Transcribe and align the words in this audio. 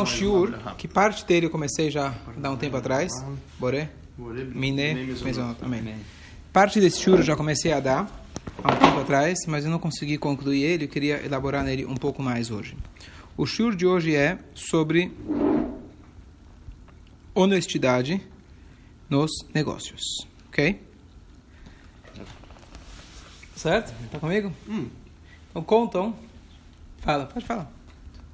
um 0.00 0.06
shiur, 0.06 0.58
que 0.78 0.88
parte 0.88 1.22
dele 1.26 1.44
eu 1.44 1.50
comecei 1.50 1.90
já 1.90 2.14
há 2.42 2.50
um 2.50 2.56
tempo 2.56 2.78
atrás. 2.78 3.12
Boré? 3.58 3.90
Miné, 4.18 4.94
mesmo, 4.94 5.54
amém. 5.60 5.96
Parte 6.50 6.80
desse 6.80 6.98
shiur 6.98 7.18
eu 7.18 7.22
já 7.22 7.36
comecei 7.36 7.74
a 7.74 7.78
dar 7.78 8.24
há 8.64 8.72
um 8.72 8.76
tempo 8.78 9.00
atrás, 9.00 9.40
mas 9.46 9.66
eu 9.66 9.70
não 9.70 9.78
consegui 9.78 10.16
concluir 10.16 10.62
ele, 10.62 10.84
eu 10.86 10.88
queria 10.88 11.22
elaborar 11.22 11.62
nele 11.62 11.84
um 11.84 11.94
pouco 11.94 12.22
mais 12.22 12.50
hoje. 12.50 12.74
O 13.36 13.44
shiur 13.44 13.76
de 13.76 13.86
hoje 13.86 14.16
é 14.16 14.38
sobre 14.54 15.12
honestidade 17.34 18.26
nos 19.10 19.30
negócios, 19.54 20.00
ok? 20.48 20.80
Certo? 23.54 23.92
Tá 24.10 24.18
comigo? 24.18 24.50
Hum. 24.66 24.88
Então 25.50 25.62
contam. 25.62 26.16
Fala, 27.00 27.26
pode 27.26 27.44
falar. 27.44 27.81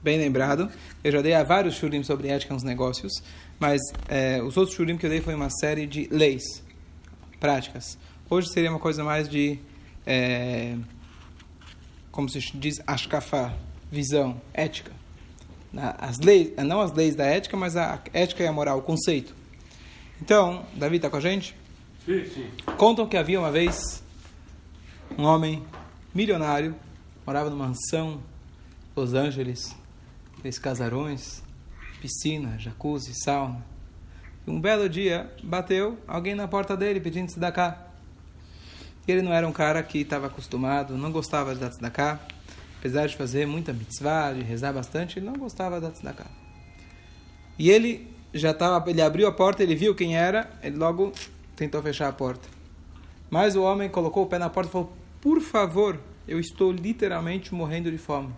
Bem 0.00 0.16
lembrado. 0.16 0.70
Eu 1.02 1.10
já 1.10 1.20
dei 1.20 1.34
a 1.34 1.42
vários 1.42 1.74
shurim 1.74 2.04
sobre 2.04 2.28
ética 2.28 2.54
nos 2.54 2.62
negócios, 2.62 3.12
mas 3.58 3.80
é, 4.08 4.40
os 4.40 4.56
outros 4.56 4.76
shurim 4.76 4.96
que 4.96 5.04
eu 5.04 5.10
dei 5.10 5.20
foi 5.20 5.34
uma 5.34 5.50
série 5.50 5.86
de 5.86 6.08
leis, 6.10 6.44
práticas. 7.40 7.98
Hoje 8.30 8.48
seria 8.52 8.70
uma 8.70 8.78
coisa 8.78 9.02
mais 9.02 9.28
de, 9.28 9.58
é, 10.06 10.76
como 12.12 12.28
se 12.28 12.38
diz, 12.54 12.76
ashkafá, 12.86 13.54
visão, 13.90 14.40
ética. 14.54 14.92
As 15.98 16.18
leis, 16.18 16.52
não 16.64 16.80
as 16.80 16.92
leis 16.92 17.16
da 17.16 17.24
ética, 17.24 17.56
mas 17.56 17.76
a 17.76 18.00
ética 18.12 18.44
e 18.44 18.46
a 18.46 18.52
moral, 18.52 18.78
o 18.78 18.82
conceito. 18.82 19.34
Então, 20.22 20.64
Davi 20.74 20.96
está 20.96 21.10
com 21.10 21.16
a 21.16 21.20
gente? 21.20 21.56
Sim, 22.06 22.24
sim. 22.24 22.50
Contam 22.76 23.06
que 23.06 23.16
havia 23.16 23.38
uma 23.38 23.50
vez 23.50 24.02
um 25.18 25.24
homem 25.24 25.62
milionário, 26.14 26.74
morava 27.26 27.50
numa 27.50 27.66
mansão, 27.66 28.20
Los 28.96 29.14
Angeles, 29.14 29.76
fez 30.42 30.58
casarões, 30.58 31.42
piscina, 32.00 32.58
jacuzzi, 32.58 33.12
sauna. 33.14 33.64
E 34.46 34.50
um 34.50 34.60
belo 34.60 34.88
dia 34.88 35.30
bateu 35.42 35.98
alguém 36.06 36.34
na 36.34 36.48
porta 36.48 36.76
dele 36.76 37.00
pedindo 37.00 37.28
tzedakah. 37.28 37.86
Ele 39.06 39.22
não 39.22 39.32
era 39.32 39.46
um 39.46 39.52
cara 39.52 39.82
que 39.82 39.98
estava 39.98 40.26
acostumado, 40.26 40.96
não 40.96 41.10
gostava 41.10 41.54
de 41.54 41.60
dar 41.60 41.70
tzedakah. 41.70 42.20
Apesar 42.78 43.06
de 43.06 43.16
fazer 43.16 43.46
muita 43.46 43.72
mitzvah, 43.72 44.32
de 44.32 44.42
rezar 44.42 44.72
bastante, 44.72 45.18
ele 45.18 45.26
não 45.26 45.34
gostava 45.34 45.80
dar 45.80 45.90
tzedakah. 45.90 46.30
E 47.58 47.70
ele 47.70 48.08
já 48.32 48.50
estava, 48.50 48.88
ele 48.88 49.02
abriu 49.02 49.26
a 49.26 49.32
porta, 49.32 49.62
ele 49.62 49.74
viu 49.74 49.94
quem 49.94 50.16
era, 50.16 50.50
ele 50.62 50.76
logo 50.76 51.12
tentou 51.56 51.82
fechar 51.82 52.08
a 52.08 52.12
porta. 52.12 52.48
Mas 53.30 53.56
o 53.56 53.62
homem 53.62 53.88
colocou 53.88 54.24
o 54.24 54.26
pé 54.26 54.38
na 54.38 54.48
porta 54.48 54.70
e 54.70 54.72
falou: 54.72 54.92
Por 55.20 55.40
favor, 55.40 55.98
eu 56.26 56.38
estou 56.38 56.70
literalmente 56.70 57.54
morrendo 57.54 57.90
de 57.90 57.98
fome. 57.98 58.32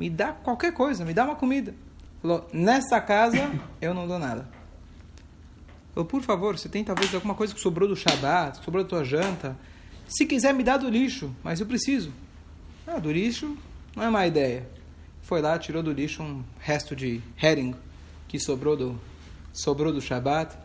Me 0.00 0.08
dá 0.08 0.32
qualquer 0.32 0.72
coisa, 0.72 1.04
me 1.04 1.12
dá 1.12 1.26
uma 1.26 1.36
comida. 1.36 1.74
Falou: 2.22 2.48
Nessa 2.54 2.98
casa 3.02 3.36
eu 3.82 3.92
não 3.92 4.08
dou 4.08 4.18
nada. 4.18 4.48
Falou: 5.92 6.08
Por 6.08 6.22
favor, 6.22 6.56
você 6.56 6.70
tem 6.70 6.82
talvez 6.82 7.14
alguma 7.14 7.34
coisa 7.34 7.54
que 7.54 7.60
sobrou 7.60 7.86
do 7.86 7.94
Shabat, 7.94 8.60
que 8.60 8.64
sobrou 8.64 8.82
da 8.82 8.88
tua 8.88 9.04
janta. 9.04 9.58
Se 10.08 10.24
quiser, 10.24 10.54
me 10.54 10.64
dá 10.64 10.78
do 10.78 10.88
lixo, 10.88 11.30
mas 11.44 11.60
eu 11.60 11.66
preciso. 11.66 12.14
Ah, 12.86 12.98
do 12.98 13.12
lixo 13.12 13.58
não 13.94 14.02
é 14.02 14.08
má 14.08 14.26
ideia. 14.26 14.66
Foi 15.20 15.42
lá, 15.42 15.58
tirou 15.58 15.82
do 15.82 15.92
lixo 15.92 16.22
um 16.22 16.42
resto 16.58 16.96
de 16.96 17.20
herring 17.36 17.74
que 18.26 18.40
sobrou 18.40 18.74
do, 18.78 18.98
sobrou 19.52 19.92
do 19.92 20.00
Shabat 20.00 20.56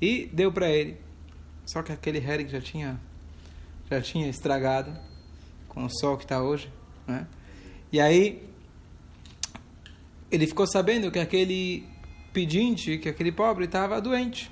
e 0.00 0.24
deu 0.32 0.50
para 0.50 0.70
ele. 0.70 0.96
Só 1.66 1.82
que 1.82 1.92
aquele 1.92 2.16
herring 2.16 2.48
já 2.48 2.62
tinha 2.62 2.98
já 3.90 4.00
tinha 4.00 4.26
estragado 4.26 4.90
com 5.68 5.84
o 5.84 5.90
sol 5.90 6.16
que 6.16 6.24
está 6.24 6.42
hoje, 6.42 6.72
né? 7.06 7.26
E 7.92 8.00
aí 8.00 8.53
ele 10.34 10.46
ficou 10.46 10.66
sabendo 10.66 11.10
que 11.10 11.18
aquele 11.18 11.86
pedinte, 12.32 12.98
que 12.98 13.08
aquele 13.08 13.30
pobre 13.30 13.66
estava 13.66 14.00
doente. 14.00 14.50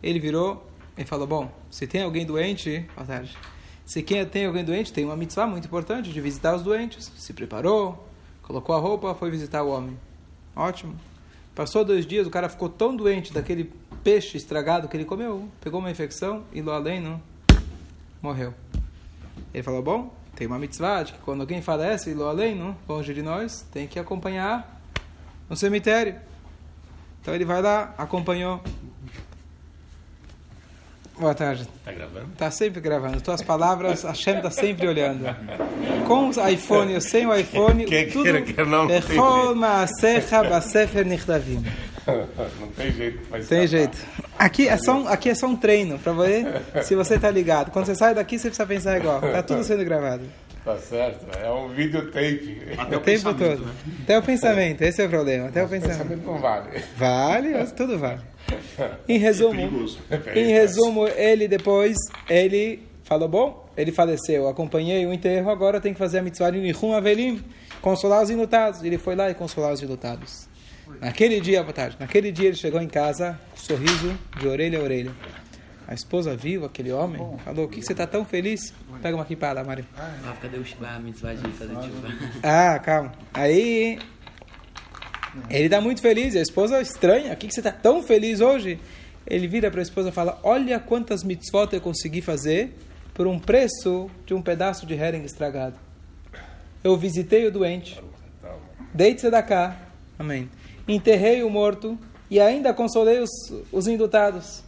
Ele 0.00 0.20
virou 0.20 0.64
e 0.96 1.04
falou: 1.04 1.26
Bom, 1.26 1.52
se 1.70 1.86
tem 1.86 2.02
alguém 2.02 2.24
doente, 2.24 2.86
boa 2.94 3.06
tarde. 3.06 3.36
Se 3.84 4.00
quem 4.00 4.24
tem 4.24 4.46
alguém 4.46 4.64
doente, 4.64 4.92
tem 4.92 5.04
uma 5.04 5.16
mitzvah 5.16 5.46
muito 5.46 5.66
importante 5.66 6.12
de 6.12 6.20
visitar 6.20 6.54
os 6.54 6.62
doentes. 6.62 7.10
Se 7.16 7.32
preparou, 7.32 8.08
colocou 8.42 8.74
a 8.74 8.78
roupa, 8.78 9.12
foi 9.14 9.28
visitar 9.30 9.64
o 9.64 9.70
homem. 9.70 9.98
Ótimo. 10.54 10.94
Passou 11.52 11.84
dois 11.84 12.06
dias, 12.06 12.26
o 12.26 12.30
cara 12.30 12.48
ficou 12.48 12.68
tão 12.68 12.94
doente 12.94 13.32
daquele 13.32 13.72
peixe 14.04 14.36
estragado 14.36 14.88
que 14.88 14.96
ele 14.96 15.04
comeu, 15.04 15.48
pegou 15.60 15.80
uma 15.80 15.90
infecção 15.90 16.44
e 16.52 16.62
lá 16.62 16.76
além 16.76 17.00
não 17.00 17.20
morreu. 18.22 18.54
Ele 19.52 19.62
falou: 19.64 19.82
Bom, 19.82 20.14
tem 20.36 20.46
uma 20.46 20.60
mitzvah 20.60 21.02
de 21.02 21.12
que 21.12 21.18
quando 21.18 21.40
alguém 21.40 21.60
falece 21.60 22.14
lá 22.14 22.28
além, 22.28 22.54
não, 22.54 22.76
longe 22.88 23.12
de 23.12 23.20
nós, 23.20 23.66
tem 23.72 23.88
que 23.88 23.98
acompanhar 23.98 24.81
no 25.52 25.56
cemitério. 25.56 26.14
Então 27.20 27.34
ele 27.34 27.44
vai 27.44 27.60
lá, 27.60 27.94
acompanhou. 27.98 28.58
Boa 31.20 31.34
tarde. 31.34 31.68
Tá 31.84 31.92
gravando? 31.92 32.28
Tá 32.38 32.50
sempre 32.50 32.80
gravando. 32.80 33.20
Tuas 33.20 33.42
palavras, 33.42 34.02
a 34.02 34.08
Hashem 34.08 34.40
tá 34.40 34.50
sempre 34.50 34.88
olhando. 34.88 35.24
Com 36.06 36.30
o 36.30 36.48
iPhone 36.48 36.94
ou 36.94 37.00
sem 37.02 37.26
o 37.26 37.34
iPhone, 37.36 37.84
Quem 37.84 38.08
tudo... 38.08 38.22
queira, 38.22 38.40
quer 38.40 38.64
não, 38.66 38.88
nichtavim. 41.04 41.62
Não 42.58 42.68
tem 42.68 42.90
jeito. 42.90 43.20
Mas 43.30 43.46
Tem 43.46 43.60
tá- 43.60 43.66
jeito. 43.66 43.98
Aqui 44.38 44.66
é 44.68 44.76
só 44.78 44.94
um, 44.94 45.06
aqui 45.06 45.28
é 45.28 45.34
só 45.34 45.46
um 45.46 45.54
treino 45.54 45.98
para 45.98 46.14
ver 46.14 46.62
se 46.82 46.94
você 46.96 47.18
tá 47.18 47.30
ligado. 47.30 47.70
Quando 47.70 47.84
você 47.84 47.94
sai 47.94 48.14
daqui, 48.14 48.38
você 48.38 48.48
precisa 48.48 48.66
pensar 48.66 48.96
igual. 48.96 49.20
Tá 49.20 49.42
tudo 49.42 49.62
sendo 49.62 49.84
gravado. 49.84 50.24
Tá 50.64 50.78
certo. 50.78 51.26
É 51.38 51.50
um 51.50 51.68
videotape. 51.68 52.62
O 52.94 53.00
tempo 53.00 53.34
todo. 53.34 53.68
Até 54.02 54.18
o 54.18 54.22
pensamento, 54.22 54.82
esse 54.82 55.02
é 55.02 55.06
o 55.06 55.08
problema. 55.08 55.48
Até 55.48 55.64
o 55.64 55.68
pensamento. 55.68 55.98
Pensamento 55.98 56.26
não 56.26 56.38
vale. 56.38 56.84
Vale, 56.96 57.48
mas 57.50 57.72
tudo 57.72 57.98
vale. 57.98 58.20
Em 59.08 59.18
resumo, 59.18 59.54
perigoso. 59.54 59.98
em 60.34 60.46
resumo, 60.46 61.08
ele 61.08 61.48
depois, 61.48 61.96
ele 62.28 62.82
falou, 63.02 63.28
bom, 63.28 63.68
ele 63.76 63.90
faleceu, 63.92 64.48
acompanhei 64.48 65.06
o 65.06 65.12
enterro, 65.12 65.50
agora 65.50 65.80
tem 65.80 65.92
que 65.92 65.98
fazer 65.98 66.18
a 66.18 66.22
mitzvah 66.22 66.50
de 66.50 66.58
Nihum 66.58 66.92
Avelim, 66.92 67.42
consolar 67.80 68.22
os 68.22 68.30
enlutados. 68.30 68.82
Ele 68.82 68.98
foi 68.98 69.16
lá 69.16 69.30
e 69.30 69.34
consolar 69.34 69.72
os 69.72 69.82
enlutados. 69.82 70.48
Naquele 71.00 71.40
dia, 71.40 71.62
boa 71.62 71.72
tarde, 71.72 71.96
naquele 71.98 72.30
dia 72.30 72.48
ele 72.48 72.56
chegou 72.56 72.80
em 72.80 72.88
casa, 72.88 73.38
sorriso 73.54 74.16
de 74.38 74.46
orelha 74.46 74.78
a 74.78 74.82
orelha. 74.82 75.12
A 75.92 75.94
esposa 75.94 76.34
viu 76.34 76.64
aquele 76.64 76.90
homem, 76.90 77.20
falou, 77.44 77.66
o 77.66 77.68
que 77.68 77.78
que 77.78 77.84
você 77.84 77.92
está 77.92 78.06
tão 78.06 78.24
feliz? 78.24 78.72
Pega 79.02 79.14
uma 79.14 79.24
aqui 79.24 79.36
para 79.36 79.60
lá, 79.60 79.62
Mari. 79.62 79.84
Ah, 79.94 80.34
cadê 80.40 80.56
o 80.56 80.64
Shiba, 80.64 80.88
a 80.88 80.98
mitzvah 80.98 81.34
de 81.34 81.46
fazer 81.50 81.74
Shiba? 81.82 82.08
Ah, 82.42 82.78
calma. 82.78 83.12
Aí 83.34 83.98
ele 85.50 85.66
está 85.66 85.82
muito 85.82 86.00
feliz, 86.00 86.34
a 86.34 86.40
esposa 86.40 86.80
estranha. 86.80 87.34
O 87.34 87.36
que, 87.36 87.46
que 87.46 87.52
você 87.52 87.60
está 87.60 87.70
tão 87.70 88.02
feliz 88.02 88.40
hoje? 88.40 88.80
Ele 89.26 89.46
vira 89.46 89.70
para 89.70 89.80
a 89.80 89.82
esposa 89.82 90.08
e 90.08 90.12
fala: 90.12 90.40
Olha 90.42 90.80
quantas 90.80 91.22
mitzvot 91.22 91.68
eu 91.74 91.80
consegui 91.82 92.22
fazer 92.22 92.74
por 93.12 93.26
um 93.26 93.38
preço 93.38 94.10
de 94.24 94.32
um 94.32 94.40
pedaço 94.40 94.86
de 94.86 94.94
herring 94.94 95.24
estragado. 95.24 95.76
Eu 96.82 96.96
visitei 96.96 97.46
o 97.46 97.52
doente, 97.52 98.02
dei 98.94 99.14
tzedakah, 99.14 99.76
amém. 100.18 100.48
Enterrei 100.88 101.42
o 101.42 101.50
morto 101.50 101.98
e 102.30 102.40
ainda 102.40 102.72
consolei 102.72 103.20
os, 103.20 103.30
os 103.70 103.86
indutados. 103.86 104.64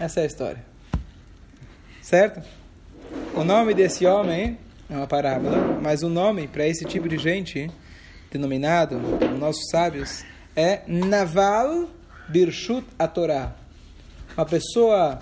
Essa 0.00 0.20
é 0.20 0.22
a 0.22 0.26
história. 0.26 0.64
Certo? 2.00 2.40
O 3.34 3.42
nome 3.42 3.74
desse 3.74 4.06
homem 4.06 4.56
é 4.88 4.96
uma 4.96 5.08
parábola, 5.08 5.78
mas 5.82 6.04
o 6.04 6.08
nome 6.08 6.46
para 6.46 6.66
esse 6.66 6.84
tipo 6.84 7.08
de 7.08 7.18
gente, 7.18 7.68
denominado 8.30 9.00
pelos 9.18 9.38
nossos 9.40 9.68
sábios, 9.70 10.24
é 10.54 10.82
Naval 10.86 11.88
Birshut 12.28 12.86
Atorá. 12.96 13.56
Uma 14.36 14.46
pessoa 14.46 15.18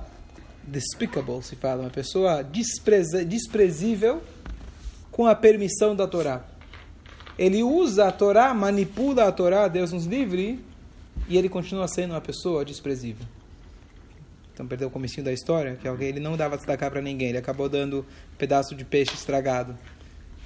despicable, 0.62 1.42
se 1.42 1.56
fala, 1.56 1.82
uma 1.84 1.90
pessoa 1.90 2.42
despreza, 2.42 3.24
desprezível 3.24 4.22
com 5.10 5.26
a 5.26 5.34
permissão 5.34 5.96
da 5.96 6.06
Torá. 6.06 6.44
Ele 7.38 7.62
usa 7.62 8.08
a 8.08 8.12
Torá, 8.12 8.52
manipula 8.52 9.26
a 9.26 9.32
Torá, 9.32 9.68
Deus 9.68 9.90
nos 9.90 10.04
livre, 10.04 10.62
e 11.28 11.38
ele 11.38 11.48
continua 11.48 11.88
sendo 11.88 12.10
uma 12.10 12.20
pessoa 12.20 12.62
desprezível. 12.62 13.26
Então 14.56 14.66
perdeu 14.66 14.88
o 14.88 14.90
comecinho 14.90 15.22
da 15.22 15.34
história, 15.34 15.76
que 15.76 15.86
alguém 15.86 16.08
ele 16.08 16.20
não 16.20 16.34
dava 16.34 16.56
tzedakah 16.56 16.90
para 16.90 17.02
ninguém, 17.02 17.28
ele 17.28 17.36
acabou 17.36 17.68
dando 17.68 17.98
um 18.32 18.36
pedaço 18.38 18.74
de 18.74 18.86
peixe 18.86 19.12
estragado. 19.12 19.76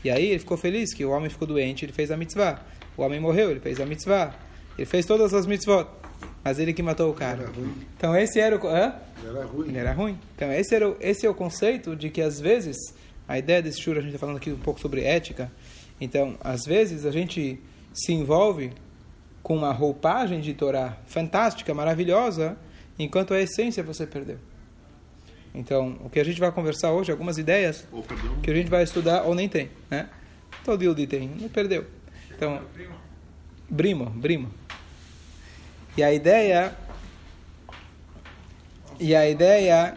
E 0.03 0.11
aí 0.11 0.31
ele 0.31 0.41
ficou 0.41 0.57
feliz 0.57 0.93
que 0.93 1.05
o 1.05 1.11
homem 1.11 1.31
ficou 1.31 1.47
doente, 1.47 1.85
ele 1.85 1.93
fez 1.93 2.11
a 2.11 2.17
mitzvah. 2.17 2.61
O 2.97 3.03
homem 3.03 3.21
morreu, 3.21 3.53
ele 3.53 3.61
fez 3.61 3.81
a 3.81 3.87
mitzvah. 3.87 4.35
Ele 4.77 4.85
fez 4.85 5.07
todas 5.07 5.33
as 5.33 5.47
mitzvot, 5.47 5.87
mas 6.43 6.59
ele 6.59 6.73
que 6.73 6.83
matou 6.83 7.09
o 7.09 7.15
cara. 7.15 7.53
Então 7.97 8.17
esse 8.17 8.41
era 8.41 8.57
o 8.57 8.67
hã? 8.67 8.97
Era 9.25 9.45
ruim. 9.45 9.69
Ele 9.69 9.79
era 9.79 9.93
ruim. 9.93 10.19
Então 10.35 10.53
esse 10.53 10.75
era 10.75 10.89
o, 10.89 10.97
esse 10.99 11.25
é 11.25 11.31
o 11.31 11.35
conceito 11.35 11.95
de 11.95 12.11
que 12.11 12.21
às 12.21 12.41
vezes 12.41 12.77
a 13.29 13.39
ideia 13.39 13.63
desse 13.63 13.81
shur 13.81 13.97
a 13.97 14.01
gente 14.01 14.09
está 14.09 14.19
falando 14.19 14.39
aqui 14.39 14.51
um 14.51 14.59
pouco 14.59 14.81
sobre 14.81 15.05
ética. 15.05 15.53
Então 16.01 16.37
às 16.41 16.63
vezes 16.67 17.07
a 17.07 17.13
gente 17.13 17.61
se 17.95 18.13
envolve 18.13 18.73
com 19.41 19.57
uma 19.57 19.73
roupagem 19.73 20.41
de 20.41 20.53
Torá 20.53 20.97
fantástica, 21.07 21.73
maravilhosa, 21.73 22.59
enquanto 23.05 23.35
a 23.35 23.41
essência 23.41 23.83
você 23.83 24.07
perdeu. 24.07 24.39
Então, 25.55 25.99
o 26.05 26.09
que 26.09 26.21
a 26.21 26.25
gente 26.25 26.39
vai 26.39 26.53
conversar 26.53 26.93
hoje, 26.93 27.11
algumas 27.11 27.39
ideias 27.39 27.85
que 28.43 28.51
a 28.51 28.55
gente 28.55 28.71
vai 28.71 28.85
estudar 28.85 29.23
ou 29.25 29.35
nem 29.35 29.49
tem, 29.49 29.71
né? 29.91 30.09
Todo 30.65 30.95
dia 30.95 31.07
tem, 31.07 31.29
não 31.29 31.49
perdeu. 31.49 31.87
Então, 32.31 32.63
Brimo, 33.69 34.07
Brimo. 34.11 34.51
E 35.97 36.03
a 36.03 36.13
ideia. 36.13 36.77
E 38.99 39.15
a 39.15 39.29
ideia. 39.29 39.97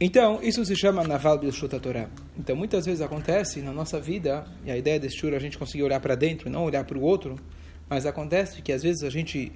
Então, 0.00 0.40
isso 0.42 0.64
se 0.64 0.76
chama 0.76 1.04
Naval 1.04 1.38
Bilshut 1.38 1.78
Torah. 1.80 2.08
Então, 2.38 2.56
muitas 2.56 2.84
vezes 2.84 3.00
acontece 3.00 3.60
na 3.60 3.72
nossa 3.72 4.00
vida, 4.00 4.46
e 4.64 4.70
a 4.70 4.76
ideia 4.76 4.98
desse 4.98 5.18
shur 5.18 5.32
a 5.32 5.38
gente 5.38 5.56
conseguir 5.56 5.84
olhar 5.84 6.00
para 6.00 6.14
dentro, 6.14 6.50
não 6.50 6.64
olhar 6.64 6.84
para 6.84 6.98
o 6.98 7.02
outro, 7.02 7.36
mas 7.88 8.04
acontece 8.04 8.60
que 8.62 8.72
às 8.72 8.82
vezes 8.82 9.02
a 9.02 9.10
gente 9.10 9.52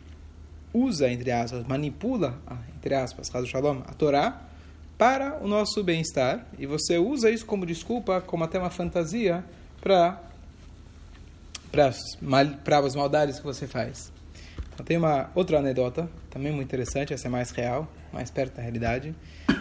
usa, 0.72 1.10
entre 1.10 1.30
aspas, 1.30 1.66
manipula, 1.66 2.38
entre 2.76 2.94
aspas, 2.94 3.28
caso 3.28 3.46
Shalom, 3.46 3.80
a 3.86 3.92
Torá, 3.92 4.42
para 4.96 5.38
o 5.42 5.48
nosso 5.48 5.82
bem-estar, 5.82 6.46
e 6.58 6.66
você 6.66 6.98
usa 6.98 7.30
isso 7.30 7.46
como 7.46 7.64
desculpa, 7.64 8.20
como 8.20 8.44
até 8.44 8.58
uma 8.58 8.70
fantasia, 8.70 9.44
para 9.80 10.20
para 11.70 12.78
as 12.78 12.94
maldades 12.96 13.38
que 13.38 13.44
você 13.44 13.66
faz. 13.66 14.12
Então, 14.74 14.84
tem 14.84 14.96
uma 14.96 15.30
outra 15.34 15.58
anedota, 15.58 16.10
também 16.28 16.52
muito 16.52 16.66
interessante, 16.66 17.14
essa 17.14 17.28
é 17.28 17.30
mais 17.30 17.50
real, 17.50 17.88
mais 18.12 18.30
perto 18.30 18.56
da 18.56 18.62
realidade, 18.62 19.14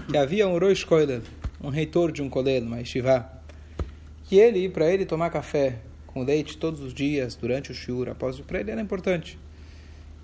que 0.10 0.18
havia 0.18 0.48
um 0.48 0.58
Rosh 0.58 0.84
Koilev, 0.84 1.24
um 1.62 1.70
reitor 1.70 2.12
de 2.12 2.22
um 2.22 2.30
colégio, 2.30 2.68
uma 2.68 2.80
yeshiva, 2.80 3.30
que 4.24 4.38
ele, 4.38 4.68
para 4.70 4.90
ele 4.90 5.06
tomar 5.06 5.30
café 5.30 5.80
com 6.08 6.24
leite 6.24 6.58
todos 6.58 6.80
os 6.80 6.94
dias, 6.94 7.36
durante 7.36 7.72
o 7.72 7.76
shiur, 7.76 8.10
após 8.10 8.40
o 8.40 8.46
ele 8.50 8.72
era 8.72 8.82
importante. 8.82 9.38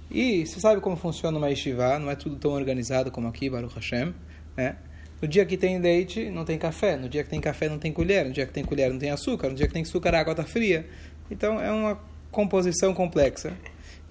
E 0.09 0.45
você 0.45 0.59
sabe 0.59 0.81
como 0.81 0.95
funciona 0.95 1.37
uma 1.37 1.49
yeshiva, 1.49 1.97
não 1.99 2.09
é 2.09 2.15
tudo 2.15 2.35
tão 2.35 2.51
organizado 2.51 3.11
como 3.11 3.27
aqui, 3.27 3.49
Baruch 3.49 3.75
Hashem, 3.75 4.13
né? 4.55 4.77
No 5.21 5.27
dia 5.27 5.45
que 5.45 5.57
tem 5.57 5.79
leite, 5.79 6.29
não 6.29 6.45
tem 6.45 6.57
café. 6.57 6.95
No 6.97 7.09
dia 7.09 7.23
que 7.23 7.29
tem 7.29 7.39
café, 7.39 7.69
não 7.69 7.79
tem 7.79 7.91
colher. 7.91 8.25
No 8.25 8.31
dia 8.31 8.45
que 8.45 8.53
tem 8.53 8.63
colher, 8.63 8.91
não 8.91 8.99
tem 8.99 9.11
açúcar. 9.11 9.49
No 9.49 9.55
dia 9.55 9.65
que 9.65 9.73
tem 9.73 9.81
açúcar, 9.81 10.13
a 10.13 10.19
água 10.19 10.31
está 10.31 10.43
fria. 10.43 10.85
Então 11.31 11.59
é 11.59 11.71
uma 11.71 11.99
composição 12.31 12.93
complexa. 12.93 13.53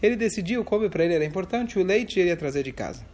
Ele 0.03 0.17
decidiu 0.17 0.65
como 0.65 0.89
para 0.91 1.05
ele 1.05 1.15
era 1.15 1.25
importante, 1.25 1.79
o 1.79 1.85
leite 1.85 2.19
ele 2.19 2.31
ia 2.31 2.37
trazer 2.37 2.63
de 2.63 2.73
casa. 2.73 3.05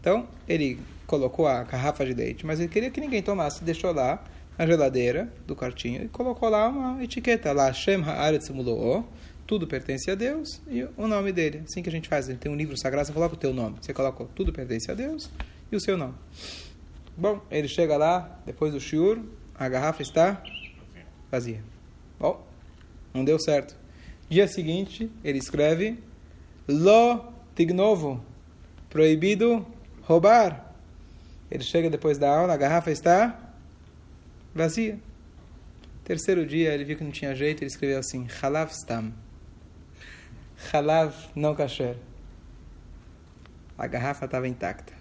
Então 0.00 0.26
ele 0.48 0.78
colocou 1.06 1.46
a 1.46 1.62
garrafa 1.62 2.04
de 2.04 2.14
leite, 2.14 2.44
mas 2.44 2.58
ele 2.58 2.68
queria 2.68 2.90
que 2.90 3.00
ninguém 3.00 3.22
tomasse, 3.22 3.62
deixou 3.62 3.92
lá 3.92 4.22
na 4.58 4.66
geladeira 4.66 5.32
do 5.46 5.54
quartinho 5.54 6.04
e 6.04 6.08
colocou 6.08 6.48
lá 6.48 6.68
uma 6.68 7.02
etiqueta, 7.02 7.52
lá 7.52 7.72
Shem 7.72 8.02
Haaretz 8.02 8.48
Mulo'o, 8.50 9.04
tudo 9.46 9.66
pertence 9.66 10.10
a 10.10 10.14
Deus 10.14 10.60
e 10.68 10.82
o 10.96 11.06
nome 11.06 11.32
dele. 11.32 11.62
Assim 11.64 11.82
que 11.82 11.88
a 11.88 11.92
gente 11.92 12.08
faz, 12.08 12.28
ele 12.28 12.38
tem 12.38 12.50
um 12.50 12.56
livro 12.56 12.76
sagrado, 12.76 13.06
você 13.06 13.12
coloca 13.12 13.34
o 13.34 13.38
teu 13.38 13.52
nome. 13.52 13.76
Você 13.80 13.92
coloca 13.92 14.24
tudo 14.34 14.52
pertence 14.52 14.90
a 14.90 14.94
Deus 14.94 15.30
e 15.70 15.76
o 15.76 15.80
seu 15.80 15.96
nome. 15.96 16.14
Bom, 17.16 17.40
ele 17.50 17.68
chega 17.68 17.96
lá, 17.96 18.40
depois 18.44 18.72
do 18.72 18.80
shiur, 18.80 19.20
a 19.54 19.68
garrafa 19.68 20.02
está 20.02 20.42
vazia. 21.30 21.62
Bom, 22.18 22.44
não 23.12 23.24
deu 23.24 23.38
certo. 23.38 23.76
Dia 24.28 24.48
seguinte, 24.48 25.10
ele 25.22 25.38
escreve: 25.38 25.98
Lo 26.66 27.32
tignovo, 27.54 28.24
proibido 28.90 29.64
roubar. 30.02 30.74
Ele 31.50 31.62
chega 31.62 31.88
depois 31.90 32.18
da 32.18 32.34
aula, 32.34 32.54
a 32.54 32.56
garrafa 32.56 32.90
está 32.90 33.52
vazia. 34.54 34.98
Terceiro 36.02 36.44
dia, 36.44 36.72
ele 36.74 36.84
viu 36.84 36.96
que 36.96 37.04
não 37.04 37.10
tinha 37.10 37.34
jeito, 37.34 37.62
ele 37.62 37.70
escreveu 37.70 37.98
assim: 37.98 38.26
Halav 38.42 38.72
stam. 38.72 39.12
Halav 40.72 41.14
não 41.34 41.54
kasher. 41.54 41.96
A 43.76 43.86
garrafa 43.86 44.24
estava 44.24 44.46
intacta. 44.46 44.92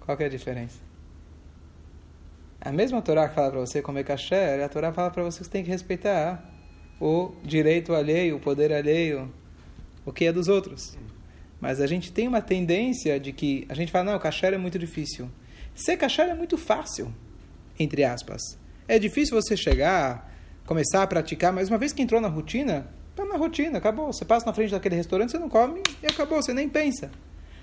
Qual 0.00 0.16
que 0.16 0.22
é 0.22 0.26
a 0.26 0.30
diferença? 0.30 0.78
A 2.60 2.70
mesma 2.70 3.02
Torá 3.02 3.28
que 3.28 3.34
fala 3.34 3.50
para 3.50 3.60
você 3.60 3.82
comer 3.82 4.04
kasher, 4.04 4.62
a 4.62 4.68
Torá 4.68 4.92
fala 4.92 5.10
para 5.10 5.24
você 5.24 5.38
que 5.38 5.44
você 5.44 5.50
tem 5.50 5.64
que 5.64 5.70
respeitar 5.70 6.48
o 7.00 7.34
direito 7.42 7.92
alheio, 7.94 8.36
o 8.36 8.40
poder 8.40 8.72
alheio, 8.72 9.32
o 10.06 10.12
que 10.12 10.26
é 10.26 10.32
dos 10.32 10.46
outros. 10.46 10.96
Mas 11.60 11.80
a 11.80 11.86
gente 11.86 12.12
tem 12.12 12.28
uma 12.28 12.40
tendência 12.40 13.18
de 13.18 13.32
que 13.32 13.66
a 13.68 13.74
gente 13.74 13.90
fala, 13.90 14.12
não, 14.12 14.18
kasher 14.18 14.54
é 14.54 14.58
muito 14.58 14.78
difícil. 14.78 15.28
Ser 15.74 15.96
kasher 15.96 16.28
é 16.28 16.34
muito 16.34 16.56
fácil, 16.56 17.12
entre 17.78 18.04
aspas. 18.04 18.40
É 18.86 18.98
difícil 18.98 19.40
você 19.40 19.56
chegar, 19.56 20.32
começar 20.66 21.02
a 21.02 21.06
praticar, 21.06 21.52
mas 21.52 21.68
uma 21.68 21.78
vez 21.78 21.92
que 21.92 22.02
entrou 22.02 22.20
na 22.20 22.28
rotina, 22.28 22.86
está 23.12 23.24
na 23.24 23.36
rotina, 23.36 23.78
acabou. 23.78 24.12
Você 24.12 24.24
passa 24.24 24.44
na 24.46 24.52
frente 24.52 24.72
daquele 24.72 24.96
restaurante, 24.96 25.30
você 25.30 25.38
não 25.38 25.48
come 25.48 25.82
e 26.02 26.06
acabou, 26.06 26.42
você 26.42 26.52
nem 26.52 26.68
pensa. 26.68 27.10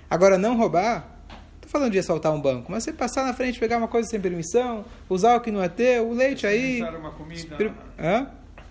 Agora, 0.08 0.38
não 0.38 0.56
roubar, 0.56 1.20
falando 1.66 1.92
de 1.92 1.98
assaltar 1.98 2.32
um 2.32 2.40
banco, 2.40 2.70
mas 2.72 2.84
você 2.84 2.92
passar 2.92 3.24
na 3.24 3.34
frente, 3.34 3.60
pegar 3.60 3.76
uma 3.78 3.88
coisa 3.88 4.08
sem 4.08 4.20
permissão, 4.20 4.84
usar 5.08 5.36
o 5.36 5.40
que 5.40 5.50
não 5.50 5.62
é 5.62 5.68
teu, 5.68 6.08
o 6.08 6.14
leite 6.14 6.46
aí. 6.46 6.82
uma 6.82 7.12
comida. 7.12 7.40
Exper... 7.40 7.72
Hã? 7.98 8.28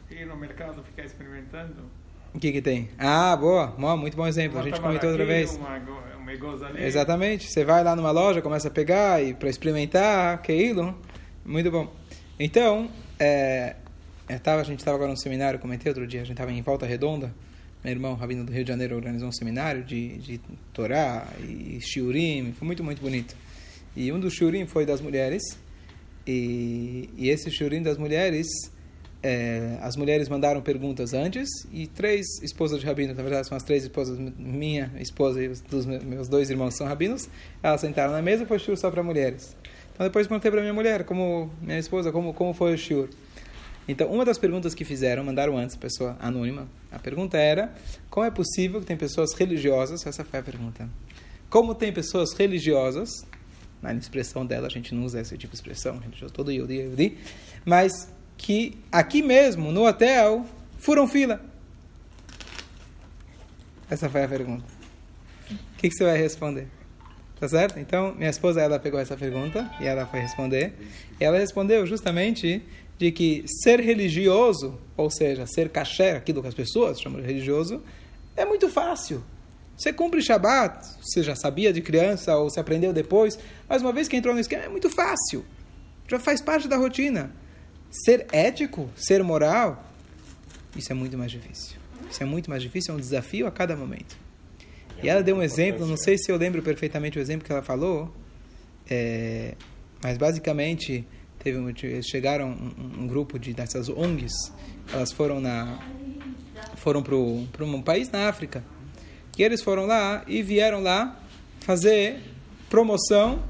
Ir 0.09 0.25
no 0.25 0.35
mercado 0.35 0.83
ficar 0.83 1.03
experimentando. 1.03 1.99
O 2.33 2.39
que 2.39 2.51
que 2.51 2.61
tem? 2.61 2.89
Ah, 2.97 3.35
boa, 3.35 3.67
muito 3.95 4.15
bom 4.17 4.27
exemplo. 4.27 4.57
Uma 4.57 4.65
a 4.65 4.69
gente 4.69 4.81
comentou 4.81 5.09
outra 5.09 5.25
vez. 5.25 5.55
Uma, 5.55 5.77
uma. 5.77 6.09
Exatamente. 6.77 7.47
Você 7.47 7.65
vai 7.65 7.83
lá 7.83 7.95
numa 7.95 8.11
loja, 8.11 8.41
começa 8.41 8.67
a 8.67 8.71
pegar 8.71 9.23
e 9.23 9.33
para 9.33 9.49
experimentar, 9.49 10.35
aquilo. 10.35 10.95
Muito 11.43 11.71
bom. 11.71 11.91
Então, 12.39 12.87
é, 13.19 13.75
tava, 14.37 14.61
a 14.61 14.63
gente 14.63 14.79
estava 14.79 14.95
agora 14.95 15.11
no 15.11 15.17
seminário, 15.17 15.57
comentei 15.57 15.89
outro 15.89 16.05
dia, 16.05 16.21
a 16.21 16.23
gente 16.23 16.33
estava 16.33 16.51
em 16.51 16.61
Volta 16.61 16.85
Redonda. 16.85 17.33
Meu 17.83 17.93
irmão, 17.93 18.13
Rabino 18.13 18.43
do 18.43 18.51
Rio 18.51 18.63
de 18.63 18.67
Janeiro, 18.67 18.95
organizou 18.95 19.29
um 19.29 19.31
seminário 19.31 19.83
de, 19.83 20.17
de 20.17 20.41
Torá 20.73 21.25
e 21.41 21.79
Shiurim, 21.81 22.53
foi 22.53 22.65
muito, 22.65 22.83
muito 22.83 23.01
bonito. 23.01 23.35
E 23.95 24.11
um 24.11 24.19
dos 24.19 24.33
Shiurim 24.33 24.67
foi 24.67 24.85
das 24.85 24.99
mulheres, 24.99 25.41
e, 26.27 27.09
e 27.17 27.29
esse 27.29 27.49
Shiurim 27.49 27.81
das 27.81 27.97
mulheres, 27.97 28.47
é, 29.23 29.77
as 29.81 29.95
mulheres 29.95 30.27
mandaram 30.27 30.61
perguntas 30.61 31.13
antes, 31.13 31.49
e 31.71 31.87
três 31.87 32.25
esposas 32.43 32.81
de 32.81 32.85
Rabino, 32.85 33.13
na 33.13 33.23
verdade 33.23 33.47
são 33.47 33.55
as 33.55 33.63
três 33.63 33.83
esposas, 33.83 34.19
minha 34.37 34.91
esposa 34.99 35.41
e 35.41 35.47
os 35.47 35.61
dos 35.61 35.85
meus 35.85 36.27
dois 36.27 36.49
irmãos 36.49 36.75
são 36.75 36.85
Rabinos, 36.85 37.29
elas 37.63 37.79
sentaram 37.79 38.11
na 38.11 38.21
mesa 38.21 38.43
e 38.43 38.45
foi 38.45 38.59
Shiur 38.59 38.77
só 38.77 38.91
para 38.91 39.01
mulheres. 39.01 39.55
Então 39.93 40.05
depois 40.05 40.27
perguntei 40.27 40.51
para 40.51 40.61
minha 40.61 40.73
mulher, 40.73 41.05
como 41.05 41.49
minha 41.61 41.79
esposa, 41.79 42.11
como, 42.11 42.33
como 42.33 42.53
foi 42.53 42.73
o 42.73 42.77
Shiur. 42.77 43.09
Então, 43.89 44.07
uma 44.11 44.23
das 44.23 44.37
perguntas 44.37 44.75
que 44.75 44.85
fizeram, 44.85 45.23
mandaram 45.23 45.57
antes, 45.57 45.75
pessoa 45.75 46.15
anônima, 46.19 46.67
a 46.91 46.99
pergunta 46.99 47.39
era: 47.39 47.73
como 48.07 48.23
é 48.23 48.29
possível 48.29 48.79
que 48.79 48.85
tem 48.85 48.95
pessoas 48.95 49.33
religiosas? 49.33 50.05
Essa 50.05 50.23
foi 50.23 50.39
a 50.39 50.43
pergunta. 50.43 50.87
Como 51.49 51.73
tem 51.73 51.91
pessoas 51.91 52.31
religiosas? 52.33 53.09
Na 53.81 53.91
expressão 53.91 54.45
dela, 54.45 54.67
a 54.67 54.69
gente 54.69 54.93
não 54.93 55.05
usa 55.05 55.19
esse 55.19 55.35
tipo 55.39 55.51
de 55.51 55.55
expressão, 55.55 55.97
religioso, 55.97 56.31
todo 56.31 56.51
Yodi, 56.51 56.81
Yodi, 56.81 57.17
mas 57.65 58.13
que 58.37 58.77
aqui 58.91 59.23
mesmo, 59.23 59.71
no 59.71 59.87
hotel, 59.87 60.45
furam 60.77 61.07
fila. 61.07 61.41
Essa 63.89 64.07
foi 64.07 64.23
a 64.23 64.27
pergunta. 64.27 64.65
O 65.49 65.77
que, 65.77 65.89
que 65.89 65.95
você 65.95 66.03
vai 66.03 66.17
responder? 66.17 66.67
Tá 67.39 67.49
certo? 67.49 67.79
Então, 67.79 68.13
minha 68.13 68.29
esposa, 68.29 68.61
ela 68.61 68.77
pegou 68.77 68.99
essa 68.99 69.17
pergunta 69.17 69.67
e 69.81 69.87
ela 69.87 70.05
foi 70.05 70.19
responder. 70.19 70.73
E 71.19 71.23
ela 71.23 71.39
respondeu 71.39 71.87
justamente 71.87 72.61
de 72.99 73.13
que 73.13 73.45
ser 73.47 73.79
religioso, 73.79 74.77
ou 74.97 75.09
seja, 75.09 75.47
ser 75.47 75.69
kasher, 75.69 76.17
aquilo 76.17 76.41
que 76.41 76.49
as 76.49 76.53
pessoas 76.53 76.99
chamam 76.99 77.21
de 77.21 77.25
religioso, 77.25 77.81
é 78.35 78.43
muito 78.43 78.67
fácil. 78.67 79.23
Você 79.77 79.93
cumpre 79.93 80.21
Shabat, 80.21 80.85
você 81.01 81.23
já 81.23 81.33
sabia 81.33 81.71
de 81.71 81.81
criança 81.81 82.35
ou 82.35 82.49
se 82.49 82.59
aprendeu 82.59 82.91
depois, 82.91 83.39
mas 83.69 83.81
uma 83.81 83.93
vez 83.93 84.09
que 84.09 84.17
entrou 84.17 84.33
no 84.33 84.41
esquema 84.41 84.65
é 84.65 84.67
muito 84.67 84.89
fácil. 84.89 85.45
Já 86.09 86.19
faz 86.19 86.41
parte 86.41 86.67
da 86.67 86.75
rotina. 86.75 87.31
Ser 87.89 88.27
ético, 88.33 88.89
ser 88.97 89.23
moral, 89.23 89.81
isso 90.75 90.91
é 90.91 90.95
muito 90.95 91.17
mais 91.17 91.31
difícil. 91.31 91.77
Isso 92.11 92.21
é 92.21 92.25
muito 92.25 92.49
mais 92.49 92.61
difícil, 92.61 92.93
é 92.93 92.97
um 92.97 92.99
desafio 92.99 93.47
a 93.47 93.51
cada 93.51 93.77
momento. 93.77 94.17
E 95.01 95.07
ela 95.07 95.23
deu 95.23 95.37
um 95.37 95.41
exemplo, 95.41 95.87
não 95.87 95.95
sei 95.95 96.17
se 96.17 96.29
eu 96.29 96.35
lembro 96.35 96.61
perfeitamente 96.61 97.17
o 97.17 97.21
exemplo 97.21 97.45
que 97.45 97.51
ela 97.51 97.61
falou, 97.61 98.13
é, 98.89 99.55
mas 100.03 100.17
basicamente 100.17 101.07
teve 101.39 102.03
chegaram 102.03 102.49
um, 102.49 103.03
um, 103.03 103.07
grupo 103.07 103.39
de 103.39 103.53
dessas 103.53 103.89
ONGs, 103.89 104.53
elas 104.93 105.11
foram 105.11 105.39
na 105.39 105.79
foram 106.75 107.01
para 107.01 107.15
um 107.65 107.81
país 107.81 108.09
na 108.09 108.27
África. 108.27 108.63
E 109.37 109.43
eles 109.43 109.61
foram 109.61 109.85
lá 109.85 110.23
e 110.27 110.43
vieram 110.43 110.81
lá 110.81 111.17
fazer 111.61 112.19
promoção 112.69 113.41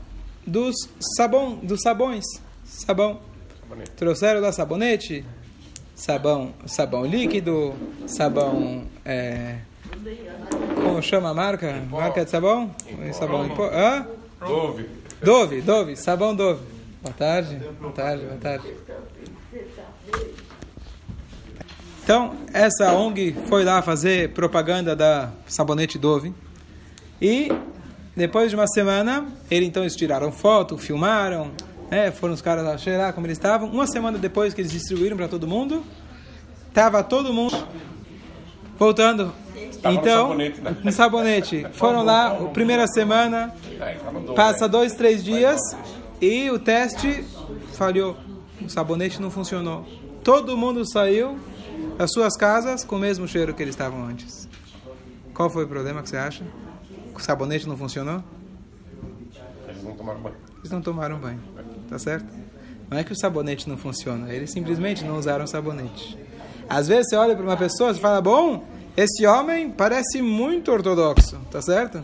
dos 0.46 0.76
sabão, 1.18 1.56
dos 1.56 1.82
sabões, 1.82 2.26
sabão. 2.64 3.22
Sabonete. 3.60 3.92
Trouxeram 3.92 4.40
lá 4.40 4.52
sabonete, 4.52 5.26
sabão, 5.96 6.54
sabão 6.68 7.06
líquido, 7.06 7.74
sabão 8.06 8.86
é, 9.04 9.58
como 10.76 11.02
chama 11.02 11.30
a 11.30 11.34
marca? 11.34 11.84
Marca 11.90 12.24
de 12.24 12.32
sabão? 12.32 12.74
Sabão 13.14 13.46
em 13.46 13.50
pó. 13.50 13.66
Hã? 13.66 14.08
Dove. 14.40 14.90
Dove, 15.22 15.62
Dove, 15.62 15.96
sabão 15.96 16.36
Dove. 16.36 16.79
Boa 17.02 17.14
tarde, 17.14 17.56
boa 17.80 17.94
tarde, 17.94 18.26
boa 18.26 18.38
tarde. 18.38 18.74
Então, 22.04 22.36
essa 22.54 22.92
ONG 22.94 23.36
foi 23.48 23.64
lá 23.64 23.82
fazer 23.82 24.34
propaganda 24.34 24.96
da 24.98 25.32
sabonete 25.48 25.98
Dove. 25.98 26.34
E 27.22 27.50
depois 28.18 28.50
de 28.50 28.56
uma 28.58 28.68
semana, 28.68 29.28
ele 29.50 29.66
então 29.66 29.84
eles 29.84 29.96
tiraram 29.96 30.30
foto, 30.30 30.78
filmaram, 30.78 31.52
né, 31.90 32.12
foram 32.12 32.34
os 32.34 32.42
caras 32.42 32.66
lá 32.66 32.78
cheirar 32.78 33.14
como 33.14 33.26
eles 33.28 33.38
estavam. 33.38 33.70
Uma 33.70 33.88
semana 33.88 34.18
depois 34.18 34.54
que 34.54 34.60
eles 34.60 34.72
distribuíram 34.72 35.16
para 35.16 35.30
todo 35.30 35.48
mundo, 35.48 35.86
tava 36.74 37.02
todo 37.02 37.34
mundo 37.34 37.66
voltando. 38.78 39.34
Tava 39.82 39.96
no 39.96 40.02
então, 40.02 40.22
sabonete, 40.28 40.62
né? 40.62 40.78
no 40.84 40.92
sabonete. 40.92 41.68
Foram 41.72 42.04
lá, 42.04 42.28
a 42.32 42.46
primeira 42.50 42.86
semana, 42.88 43.54
É, 43.80 43.96
passa 44.36 44.66
né? 44.66 44.68
dois, 44.68 44.94
três 44.96 45.24
dias 45.24 45.62
e 46.22 46.50
o 46.50 46.60
teste 46.60 47.24
falhou. 47.74 48.18
O 48.62 48.70
sabonete 48.70 49.22
não 49.22 49.32
funcionou. 49.32 49.86
Todo 50.24 50.58
mundo 50.58 50.86
saiu 50.90 51.38
das 51.98 52.12
suas 52.12 52.36
casas 52.36 52.84
com 52.84 52.98
o 52.98 53.00
mesmo 53.00 53.28
cheiro 53.28 53.54
que 53.54 53.62
eles 53.64 53.74
estavam 53.74 54.04
antes. 54.06 54.48
Qual 55.34 55.50
foi 55.50 55.64
o 55.64 55.68
problema 55.68 56.02
que 56.02 56.10
você 56.10 56.18
acha? 56.18 56.44
O 57.16 57.20
sabonete 57.20 57.68
não 57.68 57.78
funcionou? 57.78 58.24
Eles 59.68 59.84
não 59.84 59.94
tomaram 59.94 60.22
banho. 60.22 60.36
Eles 60.60 60.72
não 60.72 60.82
tomaram 60.82 61.18
banho. 61.18 61.40
Tá 61.90 61.98
certo? 61.98 62.28
Não 62.90 62.98
é 62.98 63.04
que 63.04 63.14
o 63.14 63.16
sabonete 63.16 63.70
não 63.70 63.78
funciona, 63.78 64.34
eles 64.34 64.52
simplesmente 64.52 65.06
não 65.06 65.18
usaram 65.18 65.46
sabonete. 65.46 66.18
Às 66.68 66.88
vezes 66.88 67.10
você 67.10 67.16
olha 67.16 67.36
para 67.36 67.46
uma 67.46 67.58
pessoa 67.58 67.92
e 67.92 67.96
fala: 67.96 68.20
Bom, 68.20 68.64
esse 68.98 69.26
homem 69.26 69.70
parece 69.70 70.22
muito 70.22 70.72
ortodoxo, 70.72 71.38
tá 71.52 71.62
certo? 71.62 72.04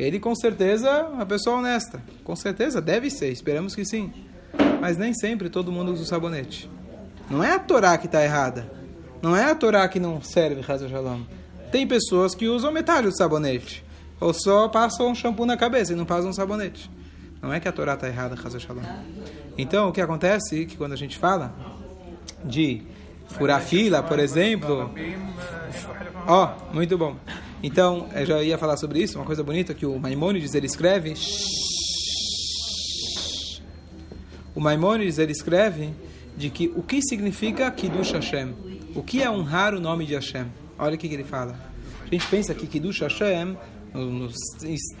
Ele 0.00 0.18
com 0.18 0.34
certeza 0.34 0.88
é 0.88 1.02
uma 1.02 1.26
pessoa 1.26 1.58
honesta. 1.58 2.02
Com 2.24 2.34
certeza 2.34 2.80
deve 2.80 3.10
ser, 3.10 3.30
esperamos 3.30 3.74
que 3.74 3.84
sim. 3.84 4.10
Mas 4.80 4.96
nem 4.96 5.12
sempre 5.12 5.50
todo 5.50 5.70
mundo 5.70 5.92
usa 5.92 6.02
o 6.02 6.06
sabonete. 6.06 6.70
Não 7.30 7.44
é 7.44 7.52
a 7.52 7.58
Torá 7.58 7.98
que 7.98 8.06
está 8.06 8.24
errada. 8.24 8.66
Não 9.20 9.36
é 9.36 9.44
a 9.50 9.54
Torá 9.54 9.86
que 9.88 10.00
não 10.00 10.22
serve, 10.22 10.64
Hazel 10.66 10.88
Shalom. 10.88 11.20
Tem 11.70 11.86
pessoas 11.86 12.34
que 12.34 12.48
usam 12.48 12.72
metade 12.72 13.08
do 13.08 13.16
sabonete. 13.16 13.84
Ou 14.18 14.32
só 14.32 14.68
passam 14.68 15.10
um 15.10 15.14
shampoo 15.14 15.44
na 15.44 15.56
cabeça 15.56 15.92
e 15.92 15.96
não 15.96 16.06
passam 16.06 16.30
um 16.30 16.32
sabonete. 16.32 16.90
Não 17.42 17.52
é 17.52 17.60
que 17.60 17.68
a 17.68 17.72
Torá 17.72 17.92
está 17.92 18.08
errada, 18.08 18.34
Hazel 18.34 18.58
Shalom. 18.58 18.82
Então, 19.58 19.90
o 19.90 19.92
que 19.92 20.00
acontece 20.00 20.62
é 20.62 20.64
que 20.64 20.78
quando 20.78 20.94
a 20.94 20.96
gente 20.96 21.18
fala 21.18 21.54
de 22.42 22.80
furar 23.28 23.60
fila, 23.60 24.02
por 24.02 24.18
exemplo, 24.18 24.90
Ó, 26.26 26.52
muito 26.72 26.96
bom. 26.96 27.16
Então, 27.62 28.08
eu 28.14 28.24
já 28.24 28.42
ia 28.42 28.56
falar 28.56 28.76
sobre 28.78 29.02
isso, 29.02 29.18
uma 29.18 29.26
coisa 29.26 29.42
bonita 29.42 29.74
que 29.74 29.84
o 29.84 29.98
Maimonides 29.98 30.54
ele 30.54 30.66
escreve. 30.66 31.14
O 34.54 34.60
Maimonides 34.60 35.18
ele 35.18 35.32
escreve 35.32 35.90
de 36.36 36.48
que 36.48 36.72
o 36.74 36.82
que 36.82 37.02
significa 37.02 37.70
Kiddush 37.70 38.12
Hashem? 38.12 38.54
O 38.94 39.02
que 39.02 39.22
é 39.22 39.30
honrar 39.30 39.74
o 39.74 39.80
nome 39.80 40.06
de 40.06 40.14
Hashem? 40.14 40.46
Olha 40.78 40.94
o 40.94 40.98
que, 40.98 41.06
ele 41.06 41.22
fala. 41.22 41.54
A 42.02 42.06
gente 42.06 42.26
pensa 42.28 42.54
que 42.54 42.66
Kiddush 42.66 43.00
Hashem, 43.02 43.56
no, 43.92 44.30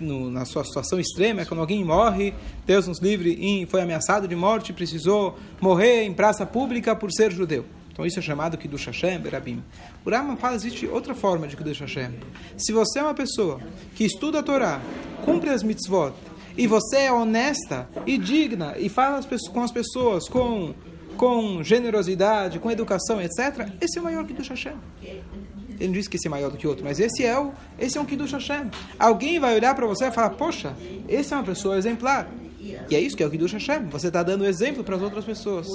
no, 0.00 0.30
na 0.30 0.44
sua 0.44 0.62
situação 0.62 1.00
extrema, 1.00 1.40
é 1.40 1.44
quando 1.46 1.60
alguém 1.60 1.82
morre, 1.82 2.34
Deus 2.66 2.86
nos 2.86 3.00
livre, 3.00 3.38
e 3.40 3.64
foi 3.64 3.80
ameaçado 3.80 4.28
de 4.28 4.36
morte, 4.36 4.74
precisou 4.74 5.38
morrer 5.62 6.02
em 6.02 6.12
praça 6.12 6.44
pública 6.44 6.94
por 6.94 7.10
ser 7.10 7.32
judeu. 7.32 7.64
Então 8.00 8.06
isso 8.06 8.18
é 8.18 8.22
chamado 8.22 8.56
Kiddush 8.56 8.86
Hashem, 8.86 9.18
Berabim. 9.18 9.62
O 10.06 10.08
Rambam 10.08 10.34
fala 10.34 10.54
existe 10.54 10.86
outra 10.86 11.14
forma 11.14 11.46
de 11.46 11.54
Kiddush 11.54 11.80
Hashem. 11.80 12.14
Se 12.56 12.72
você 12.72 12.98
é 12.98 13.02
uma 13.02 13.12
pessoa 13.12 13.60
que 13.94 14.04
estuda 14.04 14.38
a 14.38 14.42
Torá, 14.42 14.80
cumpre 15.22 15.50
as 15.50 15.62
mitzvot, 15.62 16.14
e 16.56 16.66
você 16.66 16.96
é 16.96 17.12
honesta 17.12 17.86
e 18.06 18.16
digna, 18.16 18.74
e 18.78 18.88
fala 18.88 19.20
com 19.52 19.60
as 19.60 19.70
pessoas 19.70 20.30
com, 20.30 20.72
com 21.18 21.62
generosidade, 21.62 22.58
com 22.58 22.70
educação, 22.70 23.20
etc., 23.20 23.68
esse 23.82 23.98
é 23.98 24.00
o 24.00 24.04
maior 24.04 24.24
Kiddush 24.24 24.48
Hashem. 24.48 24.76
Ele 25.02 25.86
não 25.88 25.92
disse 25.92 26.08
que 26.08 26.16
esse 26.16 26.26
é 26.26 26.30
maior 26.30 26.50
do 26.50 26.56
que 26.56 26.66
outro, 26.66 26.82
mas 26.82 26.98
esse 26.98 27.22
é, 27.22 27.38
o, 27.38 27.52
esse 27.78 27.98
é 27.98 28.00
um 28.00 28.06
Kiddush 28.06 28.32
Hashem. 28.32 28.70
Alguém 28.98 29.38
vai 29.38 29.54
olhar 29.54 29.74
para 29.74 29.86
você 29.86 30.06
e 30.06 30.10
falar, 30.10 30.30
poxa, 30.30 30.74
esse 31.06 31.34
é 31.34 31.36
uma 31.36 31.44
pessoa 31.44 31.76
exemplar. 31.76 32.30
E 32.58 32.96
é 32.96 32.98
isso 32.98 33.14
que 33.14 33.22
é 33.22 33.26
o 33.26 33.30
Kiddush 33.30 33.52
Hashem. 33.52 33.90
Você 33.90 34.06
está 34.06 34.22
dando 34.22 34.46
exemplo 34.46 34.82
para 34.82 34.96
as 34.96 35.02
outras 35.02 35.22
pessoas. 35.22 35.66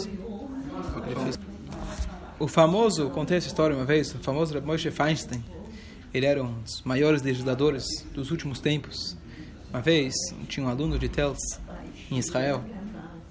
O 2.38 2.50
famoso, 2.50 3.10
contei 3.12 3.38
essa 3.38 3.48
história 3.48 3.74
uma 3.74 3.86
vez, 3.86 4.14
o 4.14 4.20
famoso 4.20 4.54
Reb 4.54 4.66
Moshe 4.66 4.92
Feinstein, 4.92 5.42
ele 6.14 6.26
era 6.26 6.44
um 6.44 6.62
dos 6.62 6.82
maiores 6.84 7.22
legisladores 7.22 7.86
dos 8.14 8.30
últimos 8.30 8.60
tempos. 8.60 9.16
Uma 9.70 9.82
vez, 9.82 10.14
tinha 10.48 10.66
um 10.66 10.70
aluno 10.70 11.00
de 11.00 11.08
Tels, 11.08 11.40
em 12.12 12.18
Israel, 12.18 12.62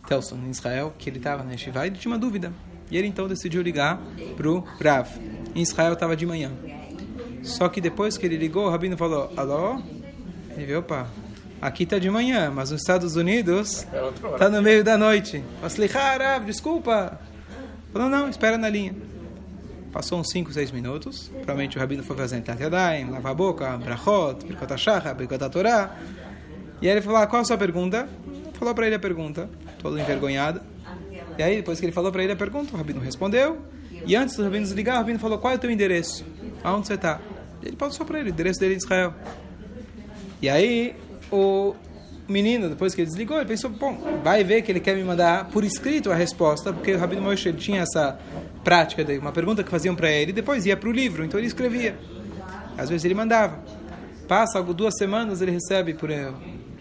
Telson, 0.06 0.36
em 0.36 0.50
Israel, 0.50 0.94
que 0.98 1.10
ele 1.10 1.18
estava 1.18 1.42
na 1.42 1.52
Yeshiva 1.52 1.86
e 1.86 1.90
tinha 1.90 2.12
uma 2.12 2.18
dúvida. 2.18 2.52
E 2.90 2.96
ele 2.96 3.06
então 3.06 3.28
decidiu 3.28 3.60
ligar 3.60 4.00
para 4.36 4.48
o 4.50 4.60
Rav. 4.60 5.08
Em 5.54 5.60
Israel 5.60 5.92
estava 5.92 6.16
de 6.16 6.24
manhã. 6.24 6.50
Só 7.42 7.68
que 7.68 7.80
depois 7.80 8.16
que 8.16 8.24
ele 8.24 8.36
ligou, 8.36 8.66
o 8.66 8.70
Rabino 8.70 8.96
falou, 8.96 9.30
alô? 9.36 9.82
Ele 10.50 10.64
viu, 10.64 10.78
opa, 10.78 11.08
aqui 11.60 11.84
está 11.84 11.98
de 11.98 12.08
manhã, 12.08 12.50
mas 12.50 12.70
nos 12.70 12.80
Estados 12.80 13.16
Unidos 13.16 13.86
É 13.92 14.32
está 14.32 14.48
no 14.48 14.62
meio 14.62 14.82
da 14.82 14.96
noite. 14.96 15.44
Falei, 15.60 15.88
Rav, 15.88 16.46
desculpa. 16.46 17.18
Falou, 17.94 18.08
não, 18.08 18.28
espera 18.28 18.58
na 18.58 18.68
linha. 18.68 18.92
Passou 19.92 20.18
uns 20.18 20.28
5, 20.32 20.52
6 20.52 20.72
minutos. 20.72 21.28
Provavelmente 21.28 21.76
o 21.76 21.80
Rabino 21.80 22.02
foi 22.02 22.16
fazer 22.16 22.40
Tat 22.40 22.60
Yadayim, 22.60 23.08
lavar 23.08 23.30
a 23.30 23.34
boca, 23.36 23.76
Brachot, 23.78 24.44
HaShachar, 24.60 25.14
Birkot 25.14 25.44
HaTorah. 25.44 25.96
E 26.82 26.88
aí 26.88 26.92
ele 26.92 27.00
falou, 27.00 27.18
ah, 27.18 27.26
qual 27.28 27.42
a 27.42 27.44
sua 27.44 27.56
pergunta? 27.56 28.08
Falou 28.54 28.74
para 28.74 28.86
ele 28.86 28.96
a 28.96 28.98
pergunta, 28.98 29.48
todo 29.78 29.96
envergonhado. 29.96 30.60
E 31.38 31.42
aí, 31.44 31.54
depois 31.54 31.78
que 31.78 31.86
ele 31.86 31.92
falou 31.92 32.10
para 32.10 32.24
ele 32.24 32.32
a 32.32 32.36
pergunta, 32.36 32.74
o 32.74 32.76
Rabino 32.76 32.98
respondeu. 32.98 33.58
E 34.04 34.16
antes 34.16 34.34
do 34.34 34.42
Rabino 34.42 34.64
desligar, 34.64 34.96
o 34.96 34.98
Rabino 34.98 35.20
falou, 35.20 35.38
qual 35.38 35.52
é 35.52 35.56
o 35.56 35.58
teu 35.60 35.70
endereço? 35.70 36.24
Aonde 36.64 36.88
você 36.88 36.94
está? 36.94 37.20
Ele 37.62 37.76
passou 37.76 38.04
para 38.04 38.18
ele, 38.18 38.30
o 38.30 38.32
endereço 38.32 38.58
dele 38.58 38.72
é 38.72 38.74
em 38.74 38.78
Israel. 38.78 39.14
E 40.42 40.48
aí, 40.48 40.96
o 42.28 42.32
menino, 42.32 42.68
depois 42.68 42.94
que 42.94 43.00
ele 43.00 43.08
desligou, 43.08 43.36
ele 43.36 43.46
pensou, 43.46 43.70
bom, 43.70 44.20
vai 44.22 44.42
ver 44.42 44.62
que 44.62 44.72
ele 44.72 44.80
quer 44.80 44.96
me 44.96 45.04
mandar 45.04 45.48
por 45.50 45.64
escrito 45.64 46.10
a 46.10 46.14
resposta, 46.14 46.72
porque 46.72 46.92
o 46.92 46.98
Rabino 46.98 47.22
Moshe 47.22 47.52
tinha 47.52 47.82
essa 47.82 48.18
prática 48.62 49.04
de 49.04 49.18
uma 49.18 49.32
pergunta 49.32 49.62
que 49.62 49.70
faziam 49.70 49.94
para 49.94 50.10
ele, 50.10 50.32
depois 50.32 50.64
ia 50.64 50.76
para 50.76 50.88
o 50.88 50.92
livro, 50.92 51.24
então 51.24 51.38
ele 51.38 51.46
escrevia. 51.46 51.98
Às 52.76 52.88
vezes 52.88 53.04
ele 53.04 53.14
mandava. 53.14 53.62
Passa 54.26 54.58
algo 54.58 54.72
duas 54.72 54.94
semanas, 54.96 55.42
ele 55.42 55.50
recebe 55.50 55.94
por 55.94 56.10
eh, 56.10 56.32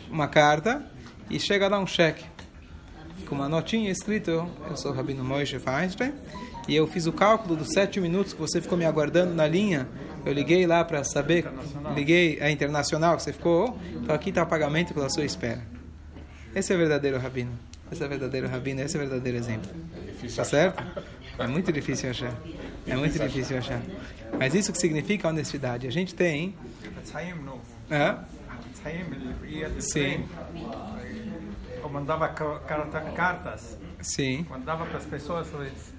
uma 0.10 0.28
carta 0.28 0.82
e 1.30 1.40
chega 1.40 1.68
lá 1.68 1.78
um 1.78 1.86
cheque 1.86 2.24
com 3.34 3.36
uma 3.36 3.50
notinha 3.50 3.90
escrito, 3.90 4.30
eu 4.70 4.78
sou 4.78 4.92
o 4.92 4.94
Rabino 4.94 5.24
Moshe 5.24 5.58
Feinstein, 5.58 6.14
e 6.68 6.76
eu 6.76 6.88
fiz 6.88 7.06
o 7.06 7.14
cálculo 7.14 7.56
dos 7.56 7.70
sete 7.70 8.00
minutos 8.00 8.34
que 8.34 8.40
você 8.40 8.62
ficou 8.62 8.78
me 8.78 8.86
aguardando 8.86 9.34
na 9.34 9.48
linha. 9.48 9.88
Eu 10.26 10.32
liguei 10.32 10.66
lá 10.66 10.84
para 10.86 11.04
saber, 11.04 11.46
liguei 11.96 12.40
a 12.42 12.50
internacional 12.50 13.18
que 13.18 13.24
você 13.24 13.34
ficou, 13.34 13.78
então 13.96 14.16
aqui 14.16 14.30
está 14.30 14.44
o 14.44 14.48
pagamento 14.48 14.94
pela 14.94 15.10
sua 15.10 15.26
espera. 15.26 15.62
Esse 16.56 16.72
é 16.72 16.76
o 16.76 16.80
verdadeiro 16.80 17.18
Rabino. 17.18 17.52
Esse 17.92 18.02
é 18.02 18.06
o 18.06 18.10
verdadeiro 18.10 18.48
Rabino, 18.48 18.82
esse 18.82 18.96
é 18.96 19.00
o 19.00 19.02
verdadeiro 19.02 19.38
exemplo. 19.38 19.70
Tá 19.70 20.26
achar. 20.26 20.46
certo? 20.46 20.84
É 21.38 21.48
muito 21.48 21.72
difícil 21.72 22.10
achar. 22.10 22.34
É 22.88 22.96
muito 22.96 23.20
difícil 23.20 23.58
achar. 23.58 23.82
Mas 24.38 24.54
isso 24.54 24.72
que 24.72 24.78
significa 24.78 25.28
honestidade. 25.28 25.88
A 25.88 25.92
gente 25.92 26.16
tem. 26.16 26.56
De 26.82 26.90
Sim. 29.80 30.26
Mandava 31.94 32.28
ca- 32.30 32.60
carta- 32.68 33.02
cartas, 33.16 33.78
Sim, 34.02 34.46
mandava 34.50 34.86
para 34.86 34.98
as 34.98 35.06
pessoas, 35.06 35.48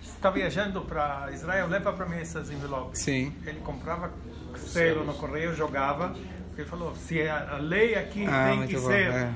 está 0.02 0.28
viajando 0.30 0.82
para 0.82 1.30
Israel, 1.32 1.68
leva 1.68 1.92
para 1.92 2.04
mim 2.06 2.18
essas 2.18 2.50
envelopes. 2.50 3.00
sim. 3.00 3.32
Ele 3.46 3.60
comprava 3.60 4.10
selo 4.56 5.04
no 5.04 5.14
correio, 5.14 5.54
jogava, 5.54 6.14
ele 6.56 6.66
falou, 6.66 6.94
se 6.96 7.22
a 7.26 7.56
lei 7.60 7.94
aqui 7.94 8.26
Ah, 8.26 8.48
tem 8.50 8.66
que 8.66 8.76
bom. 8.76 8.86
ser... 8.88 9.10
é. 9.10 9.30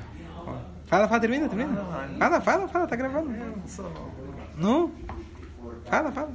Fala, 0.85 1.07
fala, 1.07 1.19
termina, 1.21 1.47
termina. 1.47 1.83
Fala, 2.17 2.41
fala, 2.41 2.67
fala, 2.67 2.87
tá 2.87 2.95
gravando. 2.95 3.29
Não 3.29 3.67
sou- 3.67 3.91
Não? 4.55 4.91
Fala, 5.85 6.11
fala. 6.11 6.29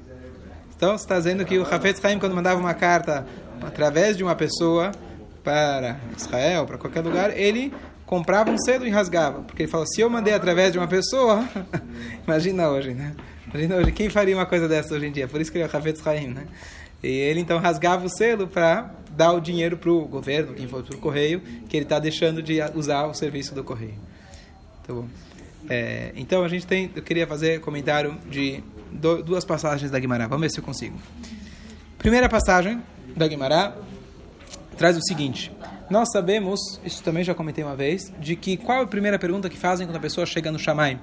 Então, 0.76 0.96
você 0.96 1.04
está 1.04 1.16
dizendo 1.18 1.44
que 1.44 1.58
o 1.58 1.62
Hafetz 1.62 2.04
Haim, 2.04 2.18
quando 2.18 2.34
mandava 2.34 2.58
uma 2.60 2.74
carta 2.74 3.26
através 3.62 4.16
de 4.16 4.22
uma 4.22 4.34
pessoa 4.36 4.92
para 5.42 5.98
Israel, 6.16 6.66
para 6.66 6.78
qualquer 6.78 7.00
lugar, 7.02 7.36
ele 7.36 7.72
comprava 8.14 8.48
um 8.52 8.58
selo 8.58 8.86
e 8.86 8.90
rasgava. 8.90 9.42
Porque 9.42 9.64
ele 9.64 9.70
falou, 9.70 9.84
se 9.86 10.00
eu 10.00 10.08
mandei 10.08 10.32
através 10.32 10.72
de 10.72 10.78
uma 10.78 10.86
pessoa, 10.86 11.48
imagina 12.24 12.68
hoje, 12.68 12.94
né? 12.94 13.12
Imagina 13.48 13.76
hoje, 13.76 13.90
quem 13.90 14.08
faria 14.08 14.36
uma 14.36 14.46
coisa 14.46 14.68
dessa 14.68 14.94
hoje 14.94 15.06
em 15.06 15.12
dia? 15.12 15.26
Por 15.26 15.40
isso 15.40 15.50
que 15.50 15.58
ele 15.58 15.64
é 15.64 15.66
o 15.66 15.76
Hafetz 15.76 16.06
Haim, 16.06 16.28
né? 16.28 16.44
E 17.02 17.08
ele 17.08 17.40
então 17.40 17.58
rasgava 17.58 18.06
o 18.06 18.08
selo 18.08 18.46
para 18.46 18.94
dar 19.10 19.32
o 19.32 19.40
dinheiro 19.40 19.76
para 19.76 19.90
o 19.90 20.06
governo, 20.06 20.54
quem 20.54 20.68
for 20.68 20.84
para 20.84 20.96
o 20.96 20.98
correio, 20.98 21.40
que 21.68 21.76
ele 21.76 21.84
está 21.84 21.98
deixando 21.98 22.40
de 22.40 22.60
usar 22.74 23.06
o 23.06 23.14
serviço 23.14 23.52
do 23.52 23.64
correio. 23.64 23.98
Bom. 24.86 25.08
É, 25.68 26.12
então 26.14 26.44
a 26.44 26.48
gente 26.48 26.66
tem, 26.66 26.90
eu 26.94 27.02
queria 27.02 27.26
fazer 27.26 27.60
comentário 27.60 28.16
de 28.30 28.62
duas 29.24 29.44
passagens 29.44 29.90
da 29.90 29.98
Guimarães. 29.98 30.28
Vamos 30.28 30.42
ver 30.42 30.50
se 30.50 30.60
eu 30.60 30.64
consigo. 30.64 30.96
Primeira 31.98 32.28
passagem 32.28 32.80
da 33.16 33.26
Guimarães 33.26 33.72
traz 34.76 34.96
o 34.96 35.02
seguinte: 35.02 35.50
nós 35.90 36.10
sabemos, 36.10 36.80
isso 36.84 37.02
também 37.02 37.22
já 37.22 37.34
comentei 37.34 37.62
uma 37.62 37.76
vez, 37.76 38.12
de 38.18 38.34
que 38.36 38.56
qual 38.56 38.80
é 38.80 38.82
a 38.82 38.86
primeira 38.86 39.18
pergunta 39.18 39.50
que 39.50 39.56
fazem 39.56 39.86
quando 39.86 39.96
a 39.96 40.00
pessoa 40.00 40.24
chega 40.24 40.50
no 40.50 40.58
Shammai? 40.58 40.98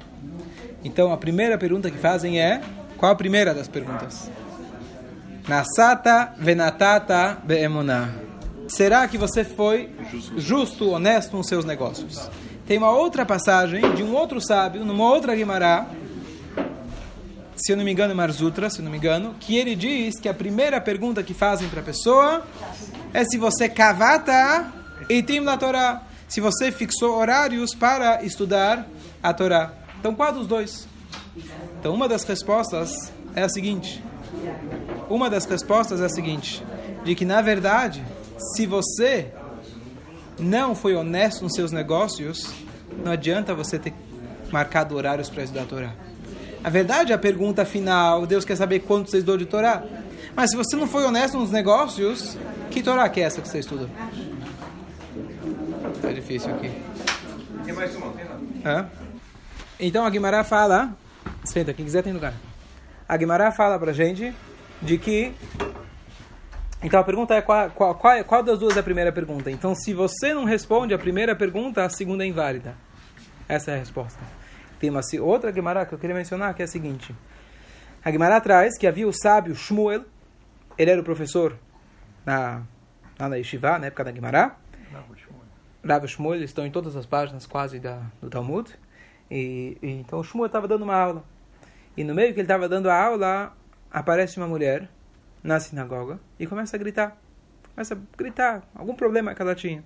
Então 0.84 1.14
a 1.14 1.18
primeira 1.18 1.58
pergunta 1.58 1.92
que 1.92 1.98
fazem 1.98 2.42
é 2.42 2.62
qual 2.98 3.12
a 3.12 3.16
primeira 3.16 3.54
das 3.54 3.68
perguntas? 3.68 4.30
Nasata 5.48 6.34
venatata 6.38 7.38
beemunah. 7.44 8.10
Será 8.68 9.08
que 9.08 9.18
você 9.18 9.44
foi 9.44 9.90
justo, 10.38 10.90
honesto 10.92 11.36
nos 11.36 11.48
seus 11.48 11.66
negócios? 11.66 12.30
Tem 12.66 12.78
uma 12.78 12.92
outra 12.92 13.26
passagem 13.26 13.82
de 13.96 14.02
um 14.02 14.14
outro 14.16 14.40
sábio, 14.40 14.86
numa 14.86 15.04
outra 15.04 15.36
Guimará. 15.36 15.88
se 17.56 17.72
eu 17.72 17.78
não 17.78 17.84
me 17.84 17.92
engano, 17.92 18.16
Marzutra, 18.16 18.70
se 18.70 18.80
eu 18.80 18.84
não 18.84 18.92
me 18.92 18.98
engano, 18.98 19.36
que 19.40 19.58
ele 19.58 19.76
diz 19.76 20.20
que 20.20 20.30
a 20.30 20.34
primeira 20.34 20.80
pergunta 20.80 21.22
que 21.22 21.34
fazem 21.34 21.68
para 21.70 21.82
a 21.82 21.84
pessoa 21.84 22.44
é 23.14 23.24
se 23.24 23.38
você 23.38 23.68
kavata 23.68 24.72
e 25.10 25.22
tem 25.22 25.40
la 25.40 25.58
Torá, 25.58 26.04
se 26.28 26.40
você 26.40 26.72
fixou 26.72 27.18
horários 27.18 27.76
para 27.76 28.24
estudar 28.24 28.88
a 29.22 29.34
Torá. 29.34 29.74
Então, 30.00 30.16
qual 30.16 30.32
dos 30.32 30.48
dois? 30.48 30.88
Então, 31.80 31.94
uma 31.94 32.08
das 32.08 32.24
respostas 32.24 33.12
é 33.36 33.44
a 33.44 33.50
seguinte. 33.50 34.04
Uma 35.10 35.30
das 35.30 35.46
respostas 35.46 36.00
é 36.00 36.06
a 36.06 36.10
seguinte, 36.10 36.64
de 37.04 37.16
que 37.16 37.26
na 37.26 37.42
verdade, 37.42 38.04
se 38.56 38.66
você 38.66 39.28
não 40.40 40.74
foi 40.74 40.96
honesto 40.96 41.44
nos 41.44 41.54
seus 41.54 41.72
negócios, 41.72 42.50
não 43.04 43.12
adianta 43.12 43.54
você 43.54 43.78
ter 43.78 43.94
marcado 44.52 44.96
horários 44.96 45.30
para 45.30 45.44
estudar 45.44 45.64
a 45.64 45.66
Torá. 45.66 45.94
A 46.64 46.70
verdade 46.70 47.12
é 47.12 47.16
a 47.16 47.18
pergunta 47.18 47.66
final, 47.66 48.26
Deus 48.26 48.46
quer 48.46 48.56
saber 48.56 48.80
quanto 48.80 49.10
você 49.10 49.18
estudou 49.18 49.38
de 49.38 49.46
Torá. 49.46 49.84
Mas 50.36 50.52
se 50.52 50.58
você 50.58 50.76
não 50.76 50.88
foi 50.88 51.04
honesto 51.06 51.38
nos 51.38 51.52
negócios, 51.52 52.38
que 52.70 52.82
Torá 52.82 53.08
que 53.10 53.22
é 53.22 53.24
essa 53.24 53.42
que 53.42 53.48
você 53.48 53.60
estudou? 53.60 53.90
Tá 56.02 56.12
difícil 56.12 56.54
aqui. 56.54 56.72
Tem 57.64 57.74
mais 57.74 57.96
uma, 57.96 58.12
tem 58.14 58.26
lá. 58.26 58.90
Então 59.80 60.06
a 60.06 60.10
Guimarães 60.10 60.48
fala, 60.48 60.96
senta, 61.44 61.74
quem 61.74 61.86
quiser 61.86 62.04
tem 62.04 62.14
lugar. 62.14 62.34
A 63.08 63.18
Guimarães 63.18 63.56
fala 63.56 63.78
pra 63.80 63.92
gente 63.92 64.34
de 64.82 64.98
que. 64.98 65.34
Então 66.84 67.00
a 67.00 67.04
pergunta 67.04 67.34
é 67.36 67.42
qual, 67.42 67.70
qual, 67.72 67.96
qual, 67.96 68.24
qual 68.24 68.44
das 68.44 68.60
duas 68.60 68.76
é 68.76 68.80
a 68.80 68.84
primeira 68.84 69.12
pergunta? 69.12 69.52
Então 69.52 69.76
se 69.76 69.94
você 69.94 70.34
não 70.34 70.46
responde 70.46 70.94
a 70.94 70.98
primeira 70.98 71.36
pergunta, 71.36 71.84
a 71.84 71.90
segunda 71.90 72.24
é 72.24 72.28
inválida. 72.28 72.76
Essa 73.48 73.72
é 73.72 73.76
a 73.76 73.78
resposta. 73.78 74.20
Tem 74.80 74.90
uma 74.90 75.02
outra 75.22 75.52
Guimarães 75.52 75.88
que 75.88 75.94
eu 75.94 76.00
queria 76.00 76.16
mencionar 76.16 76.54
que 76.54 76.62
é 76.62 76.66
a 76.66 76.68
seguinte. 76.68 77.14
A 78.04 78.10
Guimarães 78.10 78.42
traz 78.42 78.78
que 78.80 78.88
havia 78.88 79.08
o 79.08 79.14
sábio 79.14 79.54
Shmuel, 79.54 80.06
ele 80.76 80.90
era 80.90 81.00
o 81.00 81.04
professor 81.04 81.56
na, 82.26 82.64
lá 83.20 83.30
na 83.30 83.36
Yeshiva, 83.36 83.78
na 83.78 83.88
época 83.88 84.04
da 84.04 84.12
Guimarães. 84.12 84.54
Rav 85.88 86.08
Shmuel, 86.08 86.36
eles 86.36 86.50
estão 86.50 86.66
em 86.66 86.72
todas 86.72 86.96
as 86.96 87.06
páginas 87.06 87.46
quase 87.46 87.80
da, 87.80 88.02
do 88.20 88.28
Talmud. 88.28 88.72
E, 89.30 89.78
e 89.84 89.92
então 89.92 90.20
o 90.20 90.24
Shmuel 90.24 90.48
estava 90.48 90.68
dando 90.68 90.84
uma 90.84 90.96
aula. 90.96 91.24
E 91.96 92.04
no 92.04 92.16
meio 92.16 92.34
que 92.34 92.40
ele 92.40 92.46
estava 92.46 92.68
dando 92.68 92.90
a 92.90 93.00
aula, 93.00 93.56
aparece 93.92 94.38
uma 94.38 94.48
mulher 94.48 94.90
na 95.44 95.60
sinagoga 95.60 96.20
e 96.40 96.48
começa 96.48 96.76
a 96.76 96.80
gritar. 96.80 97.18
Começa 97.76 97.94
a 97.94 97.98
gritar, 98.18 98.64
algum 98.74 98.96
problema 98.96 99.36
que 99.36 99.42
ela 99.44 99.54
tinha. 99.54 99.84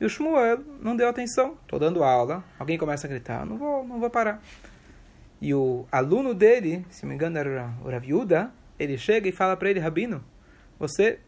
E 0.00 0.04
o 0.04 0.08
Shmuel 0.08 0.60
não 0.80 0.94
deu 0.94 1.08
atenção. 1.08 1.56
Estou 1.62 1.78
dando 1.78 2.04
aula, 2.04 2.44
alguém 2.58 2.78
começa 2.78 3.06
a 3.06 3.10
gritar, 3.10 3.44
não 3.44 3.56
vou, 3.56 3.84
não 3.84 3.98
vou 3.98 4.10
parar. 4.10 4.40
E 5.42 5.52
o 5.52 5.88
aluno 5.90 6.34
dele, 6.34 6.86
se 6.88 7.04
me 7.04 7.16
engano 7.16 7.36
era 7.36 7.74
o 7.84 7.90
Rav 7.90 8.06
Yehuda, 8.06 8.52
ele 8.78 8.96
chega 8.96 9.28
e 9.28 9.32
fala 9.32 9.56
para 9.56 9.68
ele, 9.68 9.80
Rabino, 9.80 10.24
você 10.78 11.18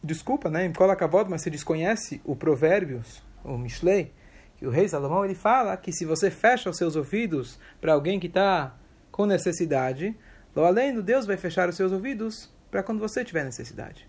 desculpa, 0.00 0.48
né? 0.48 0.72
Kolakavod, 0.72 1.28
mas 1.28 1.42
você 1.42 1.50
desconhece 1.50 2.20
o 2.24 2.36
Provérbios, 2.36 3.20
o 3.42 3.58
Mishlei, 3.58 4.12
que 4.56 4.64
o 4.64 4.70
rei 4.70 4.88
Salomão 4.88 5.24
ele 5.24 5.34
fala 5.34 5.76
que 5.76 5.92
se 5.92 6.04
você 6.04 6.30
fecha 6.30 6.70
os 6.70 6.76
seus 6.76 6.94
ouvidos 6.94 7.58
para 7.80 7.94
alguém 7.94 8.20
que 8.20 8.28
está 8.28 8.76
com 9.10 9.26
necessidade, 9.26 10.16
lo 10.54 10.64
além 10.64 10.94
do 10.94 11.02
Deus 11.02 11.26
vai 11.26 11.36
fechar 11.36 11.68
os 11.68 11.74
seus 11.74 11.90
ouvidos 11.90 12.48
para 12.70 12.84
quando 12.84 13.00
você 13.00 13.24
tiver 13.24 13.44
necessidade. 13.44 14.08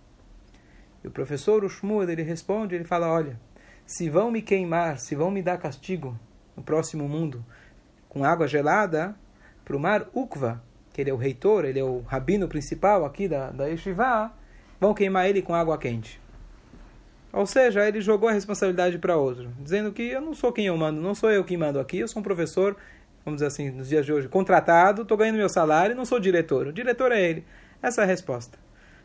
E 1.04 1.08
o 1.08 1.12
professor 1.12 1.64
o 1.64 1.70
Shmuel, 1.70 2.08
ele 2.08 2.22
responde, 2.22 2.76
ele 2.76 2.84
fala, 2.84 3.12
olha, 3.12 3.40
se 3.84 4.12
vão 4.12 4.30
me 4.30 4.44
queimar, 4.44 5.00
se 5.00 5.16
vão 5.16 5.32
me 5.32 5.42
dar 5.42 5.58
castigo 5.58 6.16
no 6.56 6.62
próximo 6.62 7.10
mundo 7.10 7.44
com 8.18 8.26
água 8.26 8.48
gelada, 8.48 9.16
para 9.64 9.78
o 9.78 9.80
mar 9.80 10.08
Ukva, 10.14 10.62
que 10.92 11.02
ele 11.02 11.12
é 11.12 11.14
o 11.14 11.18
reitor, 11.18 11.66
ele 11.66 11.80
é 11.80 11.84
o 11.84 12.02
rabino 12.02 12.48
principal 12.48 13.06
aqui 13.06 13.28
da, 13.28 13.52
da 13.52 13.66
Yeshiva, 13.68 14.32
vão 14.80 14.94
queimar 14.94 15.30
ele 15.30 15.42
com 15.42 15.54
água 15.54 15.78
quente. 15.78 16.20
Ou 17.32 17.46
seja, 17.46 17.88
ele 17.88 18.02
jogou 18.02 18.28
a 18.28 18.32
responsabilidade 18.32 18.98
para 18.98 19.16
outro, 19.16 19.52
dizendo 19.60 19.92
que 19.92 20.02
eu 20.02 20.20
não 20.20 20.34
sou 20.34 20.52
quem 20.52 20.66
eu 20.66 20.76
mando, 20.76 21.00
não 21.00 21.14
sou 21.14 21.30
eu 21.30 21.44
quem 21.44 21.58
mando 21.58 21.80
aqui, 21.80 22.00
eu 22.00 22.08
sou 22.08 22.22
um 22.22 22.24
professor, 22.24 22.76
vamos 23.24 23.38
dizer 23.38 23.48
assim, 23.48 23.70
nos 23.70 23.90
dias 23.90 24.04
de 24.04 24.12
hoje, 24.12 24.28
contratado, 24.28 25.04
estou 25.04 25.16
ganhando 25.16 25.36
meu 25.36 25.50
salário, 25.50 25.96
não 25.96 26.06
sou 26.06 26.20
diretor, 26.20 26.68
o 26.68 26.74
diretor 26.74 27.12
é 27.12 27.22
ele. 27.22 27.46
Essa 27.84 28.02
é 28.02 28.04
a 28.04 28.08
resposta. 28.08 28.58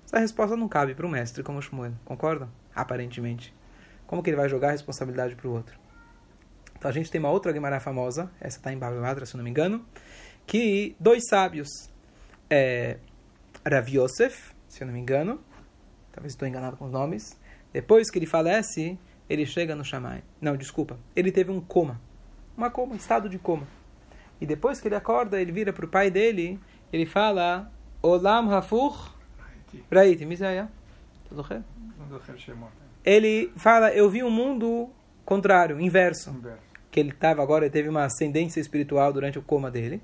Essa 0.06 0.18
resposta 0.18 0.56
não 0.56 0.68
cabe 0.68 0.94
para 0.94 1.06
um 1.06 1.10
mestre 1.10 1.42
como 1.42 1.58
o 1.58 1.62
Shmuel, 1.62 1.92
concordam? 2.04 2.48
Aparentemente. 2.74 3.54
Como 4.06 4.22
que 4.22 4.30
ele 4.30 4.38
vai 4.38 4.48
jogar 4.48 4.68
a 4.68 4.72
responsabilidade 4.72 5.34
para 5.34 5.48
o 5.48 5.52
outro? 5.52 5.81
Então 6.82 6.90
a 6.90 6.92
gente 6.94 7.12
tem 7.12 7.20
uma 7.20 7.30
outra 7.30 7.52
Gemara 7.52 7.78
famosa, 7.78 8.28
essa 8.40 8.58
está 8.58 8.72
em 8.72 8.76
Babilatra, 8.76 9.24
se 9.24 9.36
não 9.36 9.44
me 9.44 9.50
engano, 9.50 9.86
que 10.44 10.96
dois 10.98 11.28
sábios, 11.28 11.68
é, 12.50 12.98
Rav 13.64 13.88
Yosef, 13.88 14.52
se 14.66 14.82
eu 14.82 14.88
não 14.88 14.92
me 14.92 14.98
engano, 14.98 15.40
talvez 16.10 16.32
estou 16.32 16.48
enganado 16.48 16.76
com 16.76 16.86
os 16.86 16.90
nomes, 16.90 17.38
depois 17.72 18.10
que 18.10 18.18
ele 18.18 18.26
falece, 18.26 18.98
ele 19.30 19.46
chega 19.46 19.76
no 19.76 19.84
Shammai. 19.84 20.24
Não, 20.40 20.56
desculpa, 20.56 20.98
ele 21.14 21.30
teve 21.30 21.52
um 21.52 21.60
coma, 21.60 22.00
uma 22.56 22.68
coma, 22.68 22.94
um 22.94 22.96
estado 22.96 23.28
de 23.28 23.38
coma. 23.38 23.68
E 24.40 24.44
depois 24.44 24.80
que 24.80 24.88
ele 24.88 24.96
acorda, 24.96 25.40
ele 25.40 25.52
vira 25.52 25.72
para 25.72 25.84
o 25.84 25.88
pai 25.88 26.10
dele, 26.10 26.58
ele 26.92 27.06
fala, 27.06 27.70
Olam 28.02 28.48
Rafur 28.48 29.14
Raiti, 29.88 30.26
Misaya. 30.26 30.68
Tá 31.30 31.62
ele 33.04 33.52
fala, 33.54 33.92
eu 33.92 34.10
vi 34.10 34.24
um 34.24 34.30
mundo 34.30 34.90
contrário, 35.24 35.80
inverso. 35.80 36.30
inverso 36.30 36.71
que 36.92 37.00
ele 37.00 37.08
estava 37.08 37.42
agora, 37.42 37.64
ele 37.64 37.72
teve 37.72 37.88
uma 37.88 38.04
ascendência 38.04 38.60
espiritual 38.60 39.12
durante 39.14 39.38
o 39.38 39.42
coma 39.42 39.70
dele. 39.70 40.00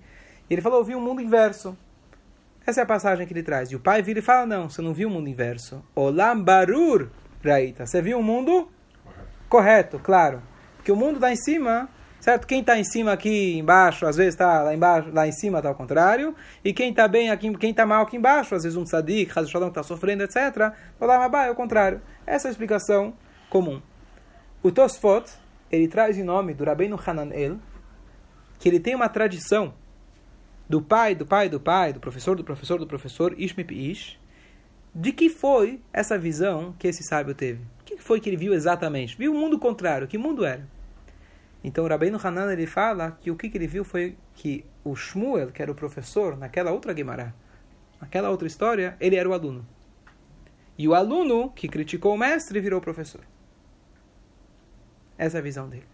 E 0.49 0.55
ele 0.55 0.63
falou, 0.63 0.79
eu 0.79 0.85
vi 0.85 0.95
um 0.97 1.01
mundo 1.01 1.21
inverso. 1.21 1.77
Essa 2.67 2.81
é 2.81 2.83
a 2.83 2.87
passagem 2.87 3.27
que 3.27 3.33
ele 3.33 3.43
traz. 3.43 3.71
E 3.71 3.77
o 3.77 3.81
pai 3.81 4.03
vira 4.03 4.21
e 4.21 4.23
fala, 4.23 4.47
não, 4.47 4.71
você 4.71 4.81
não 4.81 4.95
viu 4.95 5.09
o 5.09 5.13
mundo 5.13 5.29
inverso. 5.29 5.85
Olam 5.95 6.43
barur 6.43 7.11
raita. 7.45 7.85
Você 7.87 8.01
viu 8.01 8.19
o 8.19 8.23
mundo 8.23 8.71
correto, 9.51 9.99
claro. 9.99 10.43
Que 10.83 10.91
o 10.91 10.97
mundo 10.97 11.21
lá 11.21 11.31
em 11.31 11.37
cima, 11.37 11.91
certo? 12.19 12.47
Quem 12.47 12.61
está 12.61 12.79
em 12.79 12.85
cima 12.85 13.13
aqui 13.13 13.59
embaixo, 13.59 14.07
às 14.07 14.17
vezes 14.17 14.33
está 14.33 14.63
lá 14.63 14.75
embaixo, 14.75 15.11
lá 15.13 15.29
em 15.29 15.33
cima 15.33 15.59
está 15.59 15.69
ao 15.69 15.75
contrário. 15.75 16.35
E 16.65 16.73
quem 16.73 16.89
está 16.89 17.07
bem 17.07 17.31
aqui, 17.31 17.55
quem 17.59 17.71
está 17.71 17.85
mal 17.85 18.05
aqui 18.05 18.17
embaixo, 18.17 18.55
às 18.55 18.63
vezes 18.63 18.79
um 18.79 18.85
tzadik, 18.85 19.31
Haz 19.39 19.51
Shalom, 19.51 19.69
está 19.69 19.83
sofrendo, 19.83 20.23
etc. 20.23 20.73
Olam 20.99 21.21
abá 21.21 21.45
é 21.45 21.51
o 21.51 21.55
contrário. 21.55 22.01
Essa 22.27 22.49
é 22.49 22.49
a 22.49 22.53
explicação 22.53 23.13
comum. 23.51 23.83
O 24.63 24.73
Tosfot, 24.73 25.31
ele 25.71 25.89
traz 25.89 26.19
em 26.19 26.23
nome 26.23 26.55
do 26.55 26.65
Rabbeinu 26.65 26.99
Hananel, 27.05 27.59
que 28.59 28.69
ele 28.69 28.81
tem 28.81 28.95
uma 28.95 29.09
tradição 29.09 29.75
do 30.69 30.83
pai, 30.83 31.15
do 31.15 31.25
pai, 31.25 31.49
do 31.49 31.61
pai, 31.61 31.93
do 31.93 32.01
professor, 32.01 32.37
do 32.37 32.45
professor, 32.45 32.79
do 32.79 32.87
professor, 32.87 33.35
Ishmip 33.39 33.73
Ish, 33.73 34.19
de 34.95 35.13
que 35.13 35.29
foi 35.29 35.81
essa 35.93 36.19
visão 36.19 36.75
que 36.79 36.89
esse 36.89 37.03
sábio 37.05 37.35
teve. 37.35 37.63
O 37.81 37.85
que 37.85 37.97
foi 37.99 38.21
que 38.21 38.29
ele 38.29 38.37
viu 38.37 38.53
exatamente? 38.53 39.17
Viu 39.17 39.33
o 39.33 39.39
mundo 39.39 39.59
contrário. 39.59 40.09
Que 40.09 40.19
mundo 40.19 40.45
era? 40.45 40.67
Então 41.63 41.85
o 41.85 41.89
Rabbeinu 41.89 42.19
Hanan 42.23 42.53
ele 42.53 42.67
fala 42.67 43.17
que 43.21 43.31
o 43.31 43.37
que, 43.37 43.49
que 43.49 43.59
ele 43.59 43.67
viu 43.67 43.85
foi 43.85 44.17
que 44.35 44.65
o 44.85 44.95
Shmuel, 44.95 45.51
que 45.51 45.63
era 45.63 45.71
o 45.71 45.75
professor 45.75 46.37
naquela 46.37 46.71
outra 46.71 46.93
Guimará, 46.93 47.33
naquela 48.01 48.31
outra 48.31 48.47
história, 48.47 48.97
ele 49.01 49.17
era 49.17 49.29
o 49.29 49.33
aluno. 49.33 49.67
E 50.77 50.87
o 50.87 50.95
aluno 50.95 51.51
que 51.51 51.69
criticou 51.69 52.15
o 52.15 52.19
mestre 52.19 52.61
virou 52.61 52.81
professor. 52.81 53.21
Essa 55.19 55.39
é 55.39 55.41
a 55.41 55.43
visão 55.43 55.69
dele. 55.69 55.87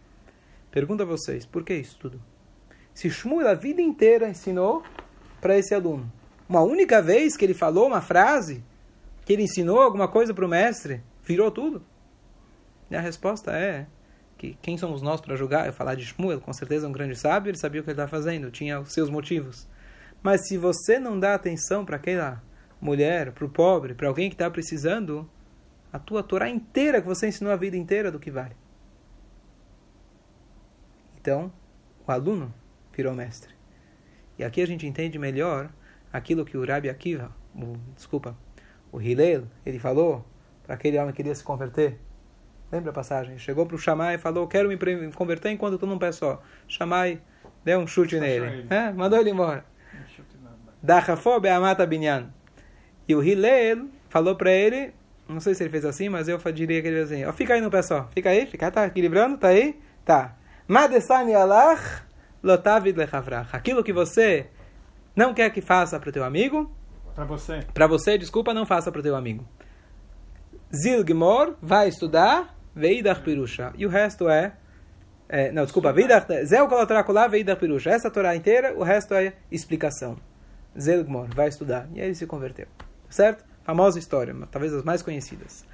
Pergunto 0.70 1.02
a 1.02 1.06
vocês, 1.06 1.46
por 1.46 1.64
que 1.64 1.74
isso 1.74 1.98
tudo? 1.98 2.20
Se 2.92 3.10
Shmuel 3.10 3.48
a 3.48 3.54
vida 3.54 3.80
inteira 3.80 4.28
ensinou 4.28 4.84
para 5.40 5.58
esse 5.58 5.74
aluno, 5.74 6.12
uma 6.48 6.60
única 6.60 7.00
vez 7.00 7.36
que 7.36 7.44
ele 7.44 7.54
falou 7.54 7.86
uma 7.86 8.00
frase, 8.00 8.62
que 9.24 9.32
ele 9.32 9.44
ensinou 9.44 9.80
alguma 9.80 10.06
coisa 10.06 10.34
para 10.34 10.44
o 10.44 10.48
mestre, 10.48 11.02
virou 11.24 11.50
tudo? 11.50 11.82
E 12.90 12.96
a 12.96 13.00
resposta 13.00 13.52
é 13.52 13.86
que 14.36 14.58
quem 14.60 14.76
somos 14.76 15.00
nós 15.00 15.20
para 15.20 15.36
julgar? 15.36 15.66
Eu 15.66 15.72
falar 15.72 15.94
de 15.94 16.04
Shmuel, 16.04 16.40
com 16.40 16.52
certeza 16.52 16.86
é 16.86 16.88
um 16.88 16.92
grande 16.92 17.16
sábio, 17.16 17.50
ele 17.50 17.58
sabia 17.58 17.80
o 17.80 17.84
que 17.84 17.90
ele 17.90 17.94
estava 17.94 18.10
fazendo, 18.10 18.50
tinha 18.50 18.78
os 18.78 18.92
seus 18.92 19.08
motivos. 19.08 19.66
Mas 20.22 20.46
se 20.46 20.58
você 20.58 20.98
não 20.98 21.18
dá 21.18 21.34
atenção 21.34 21.84
para 21.84 21.96
aquela 21.96 22.42
mulher, 22.80 23.32
para 23.32 23.44
o 23.44 23.48
pobre, 23.48 23.94
para 23.94 24.08
alguém 24.08 24.28
que 24.28 24.34
está 24.34 24.50
precisando, 24.50 25.28
a 25.92 25.98
tua 25.98 26.22
Torá 26.22 26.48
inteira 26.48 27.00
que 27.00 27.06
você 27.06 27.28
ensinou 27.28 27.52
a 27.52 27.56
vida 27.56 27.76
inteira 27.76 28.10
do 28.10 28.18
que 28.18 28.30
vale. 28.30 28.54
Então, 31.24 31.50
o 32.06 32.12
aluno 32.12 32.52
virou 32.94 33.14
mestre. 33.14 33.54
E 34.38 34.44
aqui 34.44 34.60
a 34.60 34.66
gente 34.66 34.86
entende 34.86 35.18
melhor 35.18 35.70
aquilo 36.12 36.44
que 36.44 36.54
o 36.54 36.66
Rabi 36.66 36.90
Akiva, 36.90 37.32
o, 37.54 37.78
desculpa, 37.96 38.36
o 38.92 39.00
Hillel, 39.00 39.44
ele 39.64 39.78
falou 39.78 40.22
para 40.64 40.74
aquele 40.74 40.98
homem 40.98 41.12
que 41.12 41.16
queria 41.16 41.34
se 41.34 41.42
converter. 41.42 41.98
Lembra 42.70 42.90
a 42.90 42.92
passagem? 42.92 43.38
Chegou 43.38 43.64
para 43.64 43.74
o 43.74 43.78
Shammai 43.78 44.16
e 44.16 44.18
falou, 44.18 44.46
quero 44.46 44.68
me 44.68 44.76
converter 45.12 45.48
enquanto 45.50 45.74
estou 45.74 45.88
num 45.88 45.98
pé 45.98 46.12
só. 46.12 46.42
Shammai 46.68 47.18
deu 47.64 47.78
um 47.78 47.86
chute 47.86 48.20
nele. 48.20 48.44
ele. 48.44 48.66
É, 48.68 48.92
mandou 48.92 49.18
ele 49.18 49.30
embora. 49.30 49.64
Um 49.94 50.06
chute 50.06 50.36
na- 50.42 50.50
na- 50.50 50.72
Dachafo 50.82 51.40
be'amata 51.40 51.86
binyan. 51.86 52.28
E 53.08 53.14
o 53.14 53.22
Hillel 53.24 53.88
falou 54.10 54.36
para 54.36 54.50
ele, 54.50 54.92
não 55.26 55.40
sei 55.40 55.54
se 55.54 55.62
ele 55.62 55.70
fez 55.70 55.86
assim, 55.86 56.10
mas 56.10 56.28
eu 56.28 56.36
diria 56.52 56.82
que 56.82 56.88
ele 56.88 56.96
fez 56.98 57.12
assim, 57.12 57.24
ó, 57.24 57.32
fica 57.32 57.54
aí 57.54 57.62
no 57.62 57.70
pé 57.70 57.80
só, 57.80 58.08
fica 58.08 58.28
aí, 58.28 58.44
fica, 58.44 58.70
tá 58.70 58.86
equilibrando, 58.86 59.38
tá 59.38 59.48
aí? 59.48 59.80
Tá. 60.04 60.36
Madesani 60.68 61.34
alach 61.34 62.02
lotavid 62.42 62.96
lechavrach. 62.96 63.54
Aquilo 63.54 63.82
que 63.82 63.92
você 63.92 64.48
Não 65.16 65.32
quer 65.32 65.50
que 65.50 65.60
faça 65.60 65.98
para 66.00 66.08
o 66.08 66.12
teu 66.12 66.24
amigo? 66.24 66.70
Para 67.14 67.24
você. 67.24 67.60
Para 67.72 67.86
você, 67.86 68.18
desculpa, 68.18 68.52
não 68.52 68.66
faça 68.66 68.90
para 68.90 68.98
o 68.98 69.02
teu 69.02 69.14
amigo. 69.14 69.46
Zilgmor 70.74 71.54
vai 71.62 71.88
estudar 71.88 72.56
Veidach 72.74 73.20
Pirusha. 73.20 73.72
E 73.76 73.86
o 73.86 73.88
resto 73.88 74.28
é. 74.28 74.56
é 75.28 75.52
não, 75.52 75.62
desculpa, 75.62 75.92
Veidach. 75.92 76.26
Zeu 76.44 76.66
Kolatrakulá 76.66 77.28
Veidach 77.28 77.60
Pirusha. 77.60 77.90
Essa 77.90 78.10
Torá 78.10 78.34
inteira, 78.34 78.74
o 78.76 78.82
resto 78.82 79.14
é 79.14 79.34
explicação. 79.52 80.16
Zilgmor 80.76 81.28
vai 81.32 81.48
estudar. 81.48 81.88
E 81.94 82.00
aí 82.00 82.08
ele 82.08 82.16
se 82.16 82.26
converteu. 82.26 82.66
Certo? 83.08 83.44
Famosa 83.62 83.98
história, 83.98 84.34
talvez 84.50 84.74
as 84.74 84.82
mais 84.82 85.00
conhecidas. 85.00 85.64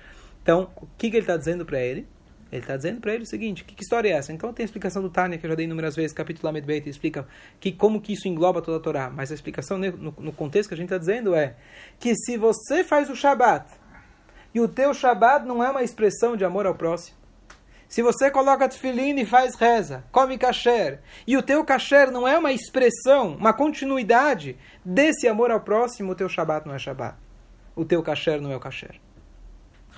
Então, 0.42 0.70
o 0.76 0.86
que, 0.98 1.10
que 1.10 1.16
ele 1.16 1.22
está 1.22 1.36
dizendo 1.36 1.64
para 1.64 1.80
ele? 1.80 2.06
Ele 2.50 2.62
está 2.62 2.76
dizendo 2.76 3.00
para 3.00 3.14
ele 3.14 3.22
o 3.22 3.26
seguinte: 3.26 3.64
que, 3.64 3.74
que, 3.74 3.82
história 3.82 4.08
é 4.08 4.12
essa? 4.12 4.32
Então 4.32 4.52
tem 4.52 4.64
a 4.64 4.66
explicação 4.66 5.02
do 5.02 5.10
Tânia, 5.10 5.38
que 5.38 5.46
eu 5.46 5.50
já 5.50 5.56
dei 5.56 5.66
inúmeras 5.66 5.94
vezes, 5.94 6.12
capítulo 6.12 6.46
Lamed 6.46 6.66
Beit, 6.66 6.88
explica 6.88 7.26
que, 7.58 7.70
como 7.72 8.00
que 8.00 8.12
isso 8.12 8.28
engloba 8.28 8.60
toda 8.60 8.78
a 8.78 8.80
Torá. 8.80 9.10
Mas 9.10 9.30
a 9.30 9.34
explicação 9.34 9.78
no, 9.78 10.14
no 10.18 10.32
contexto 10.32 10.68
que 10.68 10.74
a 10.74 10.76
gente 10.76 10.86
está 10.86 10.98
dizendo 10.98 11.34
é 11.34 11.56
que 11.98 12.14
se 12.14 12.36
você 12.36 12.82
faz 12.82 13.08
o 13.08 13.14
Shabat 13.14 13.70
e 14.52 14.60
o 14.60 14.68
teu 14.68 14.92
Shabat 14.92 15.46
não 15.46 15.62
é 15.62 15.70
uma 15.70 15.82
expressão 15.82 16.36
de 16.36 16.44
amor 16.44 16.66
ao 16.66 16.74
próximo, 16.74 17.20
se 17.90 18.02
você 18.02 18.30
coloca 18.30 18.68
tefilim 18.68 19.18
e 19.18 19.26
faz 19.26 19.56
reza, 19.56 20.04
come 20.12 20.38
kasher, 20.38 21.00
e 21.26 21.36
o 21.36 21.42
teu 21.42 21.64
kasher 21.64 22.08
não 22.12 22.26
é 22.26 22.38
uma 22.38 22.52
expressão, 22.52 23.34
uma 23.34 23.52
continuidade 23.52 24.56
desse 24.84 25.26
amor 25.26 25.50
ao 25.50 25.60
próximo, 25.60 26.12
o 26.12 26.14
teu 26.14 26.28
Shabat 26.28 26.68
não 26.68 26.74
é 26.74 26.78
Shabat. 26.78 27.16
O 27.74 27.84
teu 27.84 28.00
kasher 28.00 28.40
não 28.40 28.52
é 28.52 28.56
o 28.56 28.60
kasher. 28.60 29.00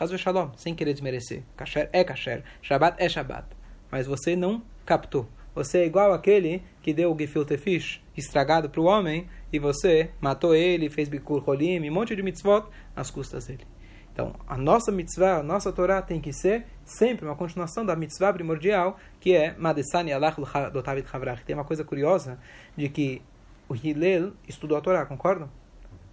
Hazu 0.03 0.19
Shalom, 0.19 0.51
sem 0.57 0.75
querer 0.75 0.93
desmerecer. 0.93 1.45
Kasher 1.57 1.89
é 1.93 2.03
kasher, 2.03 2.43
Shabbat 2.61 2.97
é 2.99 3.09
Shabbat. 3.09 3.47
Mas 3.89 4.05
você 4.05 4.35
não 4.35 4.61
captou. 4.85 5.29
Você 5.55 5.79
é 5.79 5.87
igual 5.87 6.13
aquele 6.13 6.65
que 6.83 6.93
deu 6.93 7.13
o 7.13 7.17
gefilte 7.17 7.57
fish 7.57 8.03
estragado 8.17 8.69
para 8.69 8.81
o 8.81 8.85
homem 8.85 9.29
e 9.53 9.61
você 9.61 10.11
matou 10.21 10.57
ele, 10.57 10.91
fez 10.91 11.09
bikur 11.09 11.49
holim, 11.49 11.89
um 11.89 11.93
monte 11.93 12.17
de 12.17 12.23
mitzvot 12.23 12.67
nas 12.97 13.13
custas 13.13 13.47
dele. 13.47 13.65
Então, 14.13 14.35
a 14.49 14.59
nossa 14.59 14.91
mitzvah, 14.91 15.39
a 15.39 15.43
nossa 15.43 15.73
Torá 15.73 16.03
tem 16.03 16.21
que 16.21 16.33
ser 16.33 16.67
sempre 16.85 17.25
uma 17.25 17.37
continuação 17.37 17.87
da 17.87 17.95
mitzvah 17.95 18.33
primordial, 18.33 18.99
que 19.21 19.37
é 19.37 19.55
Madesani 19.57 20.13
Allah 20.13 20.35
Dotavid 20.73 21.07
Havrach. 21.13 21.45
Tem 21.45 21.55
uma 21.55 21.65
coisa 21.65 21.85
curiosa 21.85 22.41
de 22.77 22.89
que 22.89 23.23
o 23.69 23.77
Hillel 23.77 24.33
estudou 24.49 24.77
a 24.77 24.81
Torá, 24.81 25.07
concordam? 25.07 25.49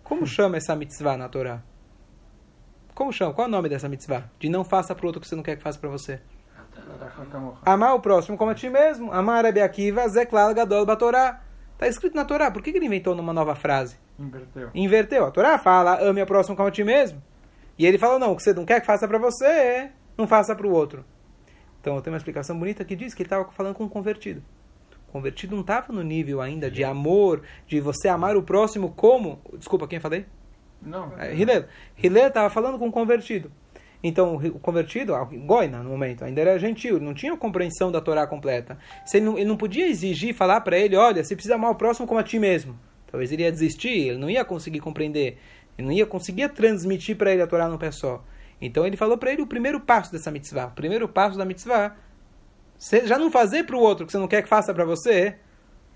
Como 0.04 0.28
chama 0.28 0.58
essa 0.58 0.75
mitzvah 0.75 1.17
na 1.17 1.28
Torá? 1.28 1.63
Como 2.99 3.13
chama? 3.13 3.33
Qual 3.33 3.45
é 3.45 3.47
o 3.47 3.51
nome 3.51 3.69
dessa 3.69 3.88
mitzvah? 3.88 4.25
De 4.38 4.49
não 4.49 4.65
faça 4.65 4.93
para 4.93 5.07
outro 5.07 5.21
que 5.21 5.27
você 5.27 5.33
não 5.33 5.41
quer 5.41 5.55
que 5.55 5.63
faça 5.63 5.79
para 5.79 5.88
você. 5.88 6.19
Amar 7.65 7.95
o 7.95 8.01
próximo 8.01 8.38
como 8.38 8.51
a 8.51 8.53
ti 8.53 8.69
mesmo. 8.69 9.13
Amar 9.13 9.45
Rabi 9.45 9.62
Akiva, 9.62 10.05
Zeklal 10.09 10.53
Gadol 10.53 10.85
Batorá. 10.85 11.41
Está 11.75 11.88
escrito 11.88 12.13
na 12.13 12.25
Torá. 12.25 12.51
Por 12.51 12.62
que, 12.62 12.73
que 12.73 12.77
ele 12.77 12.88
inventou 12.88 13.15
numa 13.15 13.31
nova 13.31 13.55
frase? 13.55 13.95
Inverteu. 14.19 14.69
Inverteu. 14.75 15.25
A 15.25 15.31
Torá 15.31 15.57
fala, 15.57 15.97
ame 16.03 16.21
o 16.21 16.25
próximo 16.25 16.57
como 16.57 16.67
a 16.67 16.71
ti 16.71 16.83
mesmo. 16.83 17.23
E 17.77 17.85
ele 17.85 17.97
fala, 17.97 18.19
não, 18.19 18.33
o 18.33 18.35
que 18.35 18.43
você 18.43 18.53
não 18.53 18.65
quer 18.65 18.81
que 18.81 18.85
faça 18.85 19.07
para 19.07 19.17
você, 19.17 19.91
não 20.17 20.27
faça 20.27 20.53
para 20.53 20.67
o 20.67 20.71
outro. 20.71 21.05
Então 21.79 22.01
tem 22.01 22.12
uma 22.12 22.17
explicação 22.17 22.59
bonita 22.59 22.83
que 22.83 22.97
diz 22.97 23.13
que 23.13 23.21
ele 23.21 23.27
estava 23.27 23.49
falando 23.53 23.75
com 23.75 23.85
um 23.85 23.89
convertido. 23.89 24.43
O 25.07 25.13
convertido 25.13 25.55
não 25.55 25.62
estava 25.62 25.93
no 25.93 26.03
nível 26.03 26.41
ainda 26.41 26.69
de 26.69 26.83
amor, 26.83 27.43
de 27.65 27.79
você 27.79 28.09
amar 28.09 28.35
o 28.35 28.43
próximo 28.43 28.91
como... 28.91 29.39
Desculpa, 29.53 29.88
quem 29.88 29.95
eu 29.95 30.01
falei? 30.01 30.25
Não. 30.81 31.13
É, 31.17 31.33
Hillel. 31.33 31.65
Hillel 32.01 32.27
estava 32.27 32.49
falando 32.49 32.77
com 32.77 32.87
um 32.87 32.91
convertido. 32.91 33.51
Então, 34.01 34.35
o 34.37 34.59
convertido, 34.59 35.13
Goina, 35.45 35.83
no 35.83 35.89
momento, 35.89 36.23
ainda 36.23 36.39
era 36.39 36.57
gentil, 36.57 36.95
ele 36.95 37.05
não 37.05 37.13
tinha 37.13 37.35
compreensão 37.35 37.91
da 37.91 37.99
Torá 37.99 38.25
completa. 38.25 38.77
Ele 39.13 39.25
não, 39.25 39.37
ele 39.37 39.45
não 39.45 39.57
podia 39.57 39.87
exigir, 39.87 40.33
falar 40.33 40.61
para 40.61 40.77
ele, 40.77 40.95
olha, 40.95 41.21
você 41.21 41.35
precisa 41.35 41.55
amar 41.55 41.71
o 41.71 41.75
próximo 41.75 42.07
como 42.07 42.19
a 42.19 42.23
ti 42.23 42.39
mesmo. 42.39 42.79
Talvez 43.07 43.31
ele 43.31 43.43
ia 43.43 43.51
desistir, 43.51 44.07
ele 44.07 44.17
não 44.17 44.29
ia 44.29 44.45
conseguir 44.45 44.79
compreender, 44.79 45.37
ele 45.77 45.87
não 45.87 45.93
ia 45.93 46.05
conseguir 46.05 46.47
transmitir 46.49 47.17
para 47.17 47.33
ele 47.33 47.41
a 47.41 47.47
Torá 47.47 47.67
num 47.67 47.77
pé 47.77 47.91
só. 47.91 48.23
Então 48.61 48.85
ele 48.85 48.95
falou 48.95 49.17
para 49.17 49.33
ele 49.33 49.41
o 49.41 49.47
primeiro 49.47 49.81
passo 49.81 50.11
dessa 50.11 50.31
mitzvah. 50.31 50.67
O 50.67 50.71
primeiro 50.71 51.07
passo 51.09 51.37
da 51.37 51.43
mitzvah, 51.43 51.97
você 52.77 53.05
já 53.05 53.17
não 53.17 53.29
fazer 53.29 53.65
para 53.65 53.75
o 53.75 53.79
outro 53.79 54.05
que 54.05 54.11
você 54.11 54.17
não 54.17 54.27
quer 54.27 54.43
que 54.43 54.49
faça 54.49 54.73
para 54.73 54.85
você, 54.85 55.35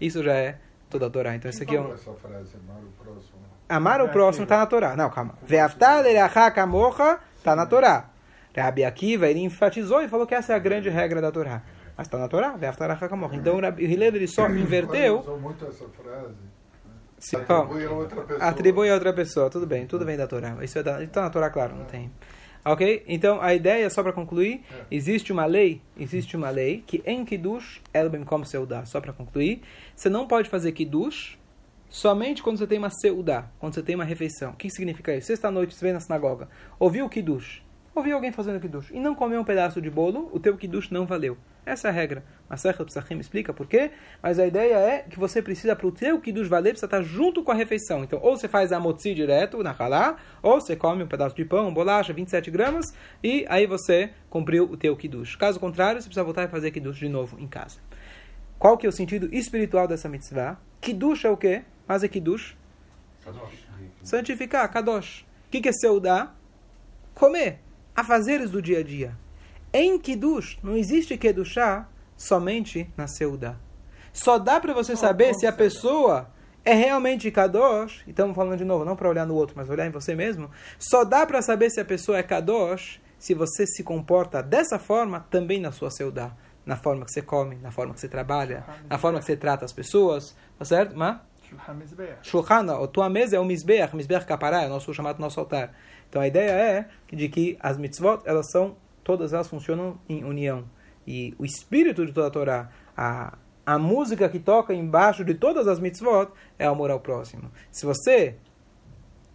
isso 0.01 0.21
já 0.23 0.33
é 0.33 0.59
toda 0.89 1.05
a 1.05 1.09
Torá. 1.09 1.35
Então, 1.35 1.49
esse 1.49 1.63
aqui 1.63 1.75
é 1.75 1.79
um... 1.79 1.93
essa 1.93 2.13
frase, 2.15 2.57
amar 2.57 2.83
o 2.83 2.91
próximo? 3.01 3.52
Amar 3.75 4.01
o 4.01 4.09
próximo 4.09 4.43
está 4.43 4.57
na 4.57 4.67
Torá. 4.67 4.95
Não, 4.95 5.09
calma. 5.09 5.35
Ve'aftar 5.41 6.53
kamocha 6.53 7.19
está 7.37 7.55
na 7.55 7.65
Torá. 7.65 8.09
Rabi 8.55 8.85
Akiva, 8.85 9.27
ele 9.27 9.39
enfatizou 9.39 9.99
e 10.03 10.07
falou 10.07 10.27
que 10.27 10.35
essa 10.35 10.53
é 10.53 10.55
a 10.55 10.59
grande 10.59 10.89
regra 10.89 11.19
da 11.19 11.31
Torá. 11.31 11.63
Mas 11.97 12.05
está 12.05 12.19
na 12.19 12.27
Torá, 12.27 12.51
Ve'aftar 12.51 12.95
kamocha. 13.09 13.35
Então, 13.35 13.59
Rabi 13.59 13.85
Hillel, 13.85 14.15
ele 14.15 14.27
só 14.27 14.47
inverteu... 14.47 15.19
usou 15.19 15.39
muito 15.39 15.65
essa 15.65 15.85
frase. 15.89 16.35
Se, 17.17 17.35
Atribui 17.35 17.85
a 17.85 17.91
outra 17.91 18.21
pessoa. 18.21 18.49
Atribui 18.49 18.89
a 18.89 18.93
outra 18.93 19.13
pessoa, 19.13 19.49
tudo 19.49 19.65
bem, 19.65 19.87
tudo 19.87 20.05
vem 20.05 20.17
da 20.17 20.27
Torá. 20.27 20.55
Isso 20.61 20.77
é 20.77 20.83
da, 20.83 21.01
está 21.01 21.21
na 21.23 21.31
Torá, 21.31 21.49
claro, 21.49 21.75
não 21.75 21.85
tem. 21.85 22.11
Ok? 22.65 23.03
Então, 23.07 23.41
a 23.41 23.55
ideia, 23.55 23.89
só 23.89 24.03
para 24.03 24.13
concluir, 24.13 24.63
existe 24.91 25.33
uma 25.33 25.45
lei, 25.45 25.81
existe 25.97 26.37
uma 26.37 26.49
lei 26.49 26.83
que 26.85 27.01
em 27.05 27.25
Kiddush, 27.25 27.81
El 27.91 28.09
Bemkom 28.09 28.43
Seudá, 28.43 28.85
só 28.85 29.01
para 29.01 29.11
concluir, 29.11 29.61
você 29.95 30.09
não 30.09 30.27
pode 30.27 30.49
fazer 30.49 30.71
Kiddush 30.73 31.37
somente 31.93 32.41
quando 32.41 32.57
você 32.57 32.65
tem 32.65 32.79
uma 32.79 32.89
seudá, 32.89 33.45
quando 33.59 33.75
você 33.75 33.83
tem 33.83 33.93
uma 33.93 34.03
refeição. 34.03 34.51
O 34.51 34.55
que 34.55 34.67
significa 34.67 35.15
isso? 35.15 35.27
Sexta-noite, 35.27 35.75
você 35.75 35.85
vem 35.85 35.93
na 35.93 35.99
sinagoga, 35.99 36.49
ouviu 36.79 37.05
o 37.05 37.09
kiddush, 37.09 37.63
ouviu 37.93 38.15
alguém 38.15 38.31
fazendo 38.31 38.59
kiddush, 38.59 38.89
e 38.91 38.99
não 38.99 39.13
comeu 39.13 39.39
um 39.39 39.43
pedaço 39.43 39.79
de 39.79 39.91
bolo, 39.91 40.27
o 40.33 40.39
teu 40.39 40.57
kiddush 40.57 40.89
não 40.89 41.05
valeu. 41.05 41.37
Essa 41.63 41.89
é 41.89 41.91
a 41.91 41.93
regra. 41.93 42.23
Masechet 42.49 42.83
Psachim 42.83 43.19
explica 43.19 43.53
por 43.53 43.67
quê, 43.67 43.91
mas 44.23 44.39
a 44.39 44.47
ideia 44.47 44.73
é 44.73 44.99
que 45.07 45.19
você 45.19 45.39
precisa, 45.39 45.75
para 45.75 45.85
o 45.85 45.91
teu 45.91 46.19
kiddush 46.19 46.47
valer, 46.47 46.71
precisa 46.71 46.87
estar 46.87 47.03
junto 47.03 47.43
com 47.43 47.51
a 47.51 47.55
refeição. 47.55 48.03
Então, 48.03 48.19
ou 48.23 48.35
você 48.35 48.47
faz 48.47 48.71
a 48.71 48.79
motzi 48.79 49.13
direto, 49.13 49.61
na 49.61 49.71
halá, 49.77 50.17
ou 50.41 50.59
você 50.59 50.75
come 50.75 51.03
um 51.03 51.07
pedaço 51.07 51.35
de 51.35 51.45
pão, 51.45 51.71
bolacha, 51.71 52.11
27 52.11 52.49
gramas, 52.49 52.91
e 53.23 53.45
aí 53.47 53.67
você 53.67 54.09
cumpriu 54.31 54.63
o 54.63 54.75
teu 54.75 54.97
kiddush. 54.97 55.35
Caso 55.35 55.59
contrário, 55.59 56.01
você 56.01 56.07
precisa 56.07 56.23
voltar 56.23 56.43
e 56.45 56.47
fazer 56.47 56.71
kiddush 56.71 56.97
de 56.97 57.07
novo 57.07 57.39
em 57.39 57.47
casa. 57.47 57.77
Qual 58.57 58.77
que 58.79 58.87
é 58.87 58.89
o 58.89 58.91
sentido 58.91 59.29
espiritual 59.31 59.87
dessa 59.87 60.09
mitzvah? 60.09 60.57
Kiddush 60.81 61.25
é 61.25 61.29
o 61.29 61.37
quê? 61.37 61.61
Mas 61.87 62.03
é 62.03 62.07
Kiddush? 62.07 62.55
Santificar, 64.03 64.71
Kadosh. 64.71 65.21
O 65.47 65.51
que, 65.51 65.61
que 65.61 65.69
é 65.69 65.73
Seudá? 65.73 66.33
Comer. 67.13 67.59
Afazeres 67.95 68.49
do 68.49 68.61
dia 68.61 68.79
a 68.79 68.83
dia. 68.83 69.17
Em 69.71 69.97
Kiddush, 69.97 70.59
não 70.61 70.75
existe 70.75 71.17
Kedushá 71.17 71.87
somente 72.15 72.89
na 72.95 73.07
Seudá. 73.07 73.55
Só 74.11 74.37
dá 74.37 74.59
para 74.59 74.73
você 74.73 74.95
saber 74.95 75.33
se 75.33 75.45
a 75.47 75.51
pessoa 75.51 76.29
é 76.63 76.73
realmente 76.73 77.29
Kadosh, 77.29 78.03
e 78.07 78.11
estamos 78.11 78.35
falando 78.35 78.57
de 78.57 78.63
novo, 78.63 78.85
não 78.85 78.95
para 78.95 79.09
olhar 79.09 79.25
no 79.25 79.35
outro, 79.35 79.55
mas 79.57 79.69
olhar 79.69 79.85
em 79.85 79.91
você 79.91 80.15
mesmo, 80.15 80.49
só 80.77 81.03
dá 81.03 81.25
para 81.25 81.41
saber 81.41 81.69
se 81.69 81.81
a 81.81 81.85
pessoa 81.85 82.17
é 82.17 82.23
Kadosh 82.23 83.01
se 83.17 83.33
você 83.33 83.65
se 83.65 83.83
comporta 83.83 84.43
dessa 84.43 84.77
forma 84.77 85.25
também 85.29 85.59
na 85.59 85.71
sua 85.71 85.89
Seudá. 85.89 86.31
Na 86.65 86.77
forma 86.77 87.03
que 87.05 87.11
você 87.11 87.21
come, 87.21 87.55
na 87.57 87.71
forma 87.71 87.93
que 87.93 87.99
você 87.99 88.07
trabalha, 88.07 88.63
na 88.89 88.97
forma 88.97 89.19
que 89.19 89.25
você 89.25 89.35
trata 89.35 89.65
as 89.65 89.73
pessoas, 89.73 90.33
tá 90.57 90.63
certo? 90.63 90.95
Mas, 90.95 91.19
Shulchan, 92.21 92.71
a 92.71 92.87
tua 92.87 93.09
mesa 93.09 93.35
é 93.35 93.39
o 93.39 93.45
Mizbeach, 93.45 93.95
Mizbeach 93.95 94.25
Kapará, 94.25 94.63
é 94.63 94.67
o 94.67 94.69
nosso 94.69 94.93
chamado 94.93 95.19
nosso 95.19 95.39
altar. 95.39 95.73
Então 96.09 96.21
a 96.21 96.27
ideia 96.27 96.51
é 96.51 96.89
de 97.11 97.27
que 97.27 97.57
as 97.59 97.77
mitzvot, 97.77 98.21
elas 98.25 98.51
são, 98.51 98.75
todas 99.03 99.33
elas 99.33 99.47
funcionam 99.47 99.97
em 100.07 100.23
união. 100.23 100.65
E 101.07 101.33
o 101.39 101.45
espírito 101.45 102.05
de 102.05 102.13
toda 102.13 102.27
a 102.27 102.29
Torá, 102.29 102.69
a, 102.95 103.37
a 103.65 103.79
música 103.79 104.29
que 104.29 104.39
toca 104.39 104.73
embaixo 104.73 105.25
de 105.25 105.33
todas 105.33 105.67
as 105.67 105.79
mitzvot, 105.79 106.31
é 106.59 106.69
o 106.69 106.73
amor 106.73 106.91
ao 106.91 106.99
próximo. 106.99 107.51
Se 107.71 107.85
você 107.85 108.35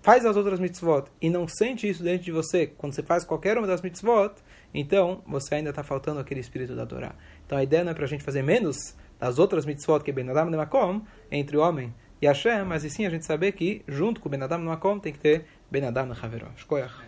faz 0.03 0.25
as 0.25 0.37
outras 0.37 0.61
mitzvot 0.61 1.11
e 1.21 1.29
não 1.29 1.47
sente 1.49 1.89
isso 1.89 2.03
dentro 2.03 2.25
de 2.25 2.33
você 2.33 2.67
quando 2.67 2.95
você 2.95 3.03
faz 3.03 3.25
qualquer 3.25 3.59
uma 3.59 3.67
das 3.67 3.83
mitzvot, 3.83 4.35
então 4.73 5.23
você 5.27 5.57
ainda 5.57 5.71
está 5.71 5.83
faltando 5.83 6.21
aquele 6.21 6.41
espírito 6.41 6.75
da 6.75 6.87
Torá. 6.87 7.15
Então 7.45 7.59
a 7.59 7.63
ideia 7.63 7.85
não 7.85 7.91
é 7.91 7.95
para 7.95 8.05
a 8.05 8.09
gente 8.09 8.23
fazer 8.23 8.43
menos 8.43 8.77
das 9.19 9.39
outras 9.39 9.67
mitzvot 9.67 10.01
que 10.05 10.13
Ben 10.13 10.31
Adam 10.31 10.51
Makom, 10.51 11.03
entre 11.31 11.57
o 11.57 11.61
homem 11.61 11.93
Hashem, 12.27 12.65
mas 12.65 12.85
e 12.85 12.91
sim 12.91 13.07
a 13.07 13.11
gente 13.11 13.25
saber 13.25 13.53
que 13.53 13.83
junto 13.87 14.21
com 14.21 14.29
Ben 14.29 14.43
Adam 14.43 14.59
Makom 14.59 14.99
tem 14.99 15.13
que 15.13 15.19
ter 15.19 15.47
Ben 15.71 15.85
Adam 15.85 16.11
Haveró. 16.13 16.49
Shkoyach. 16.57 17.07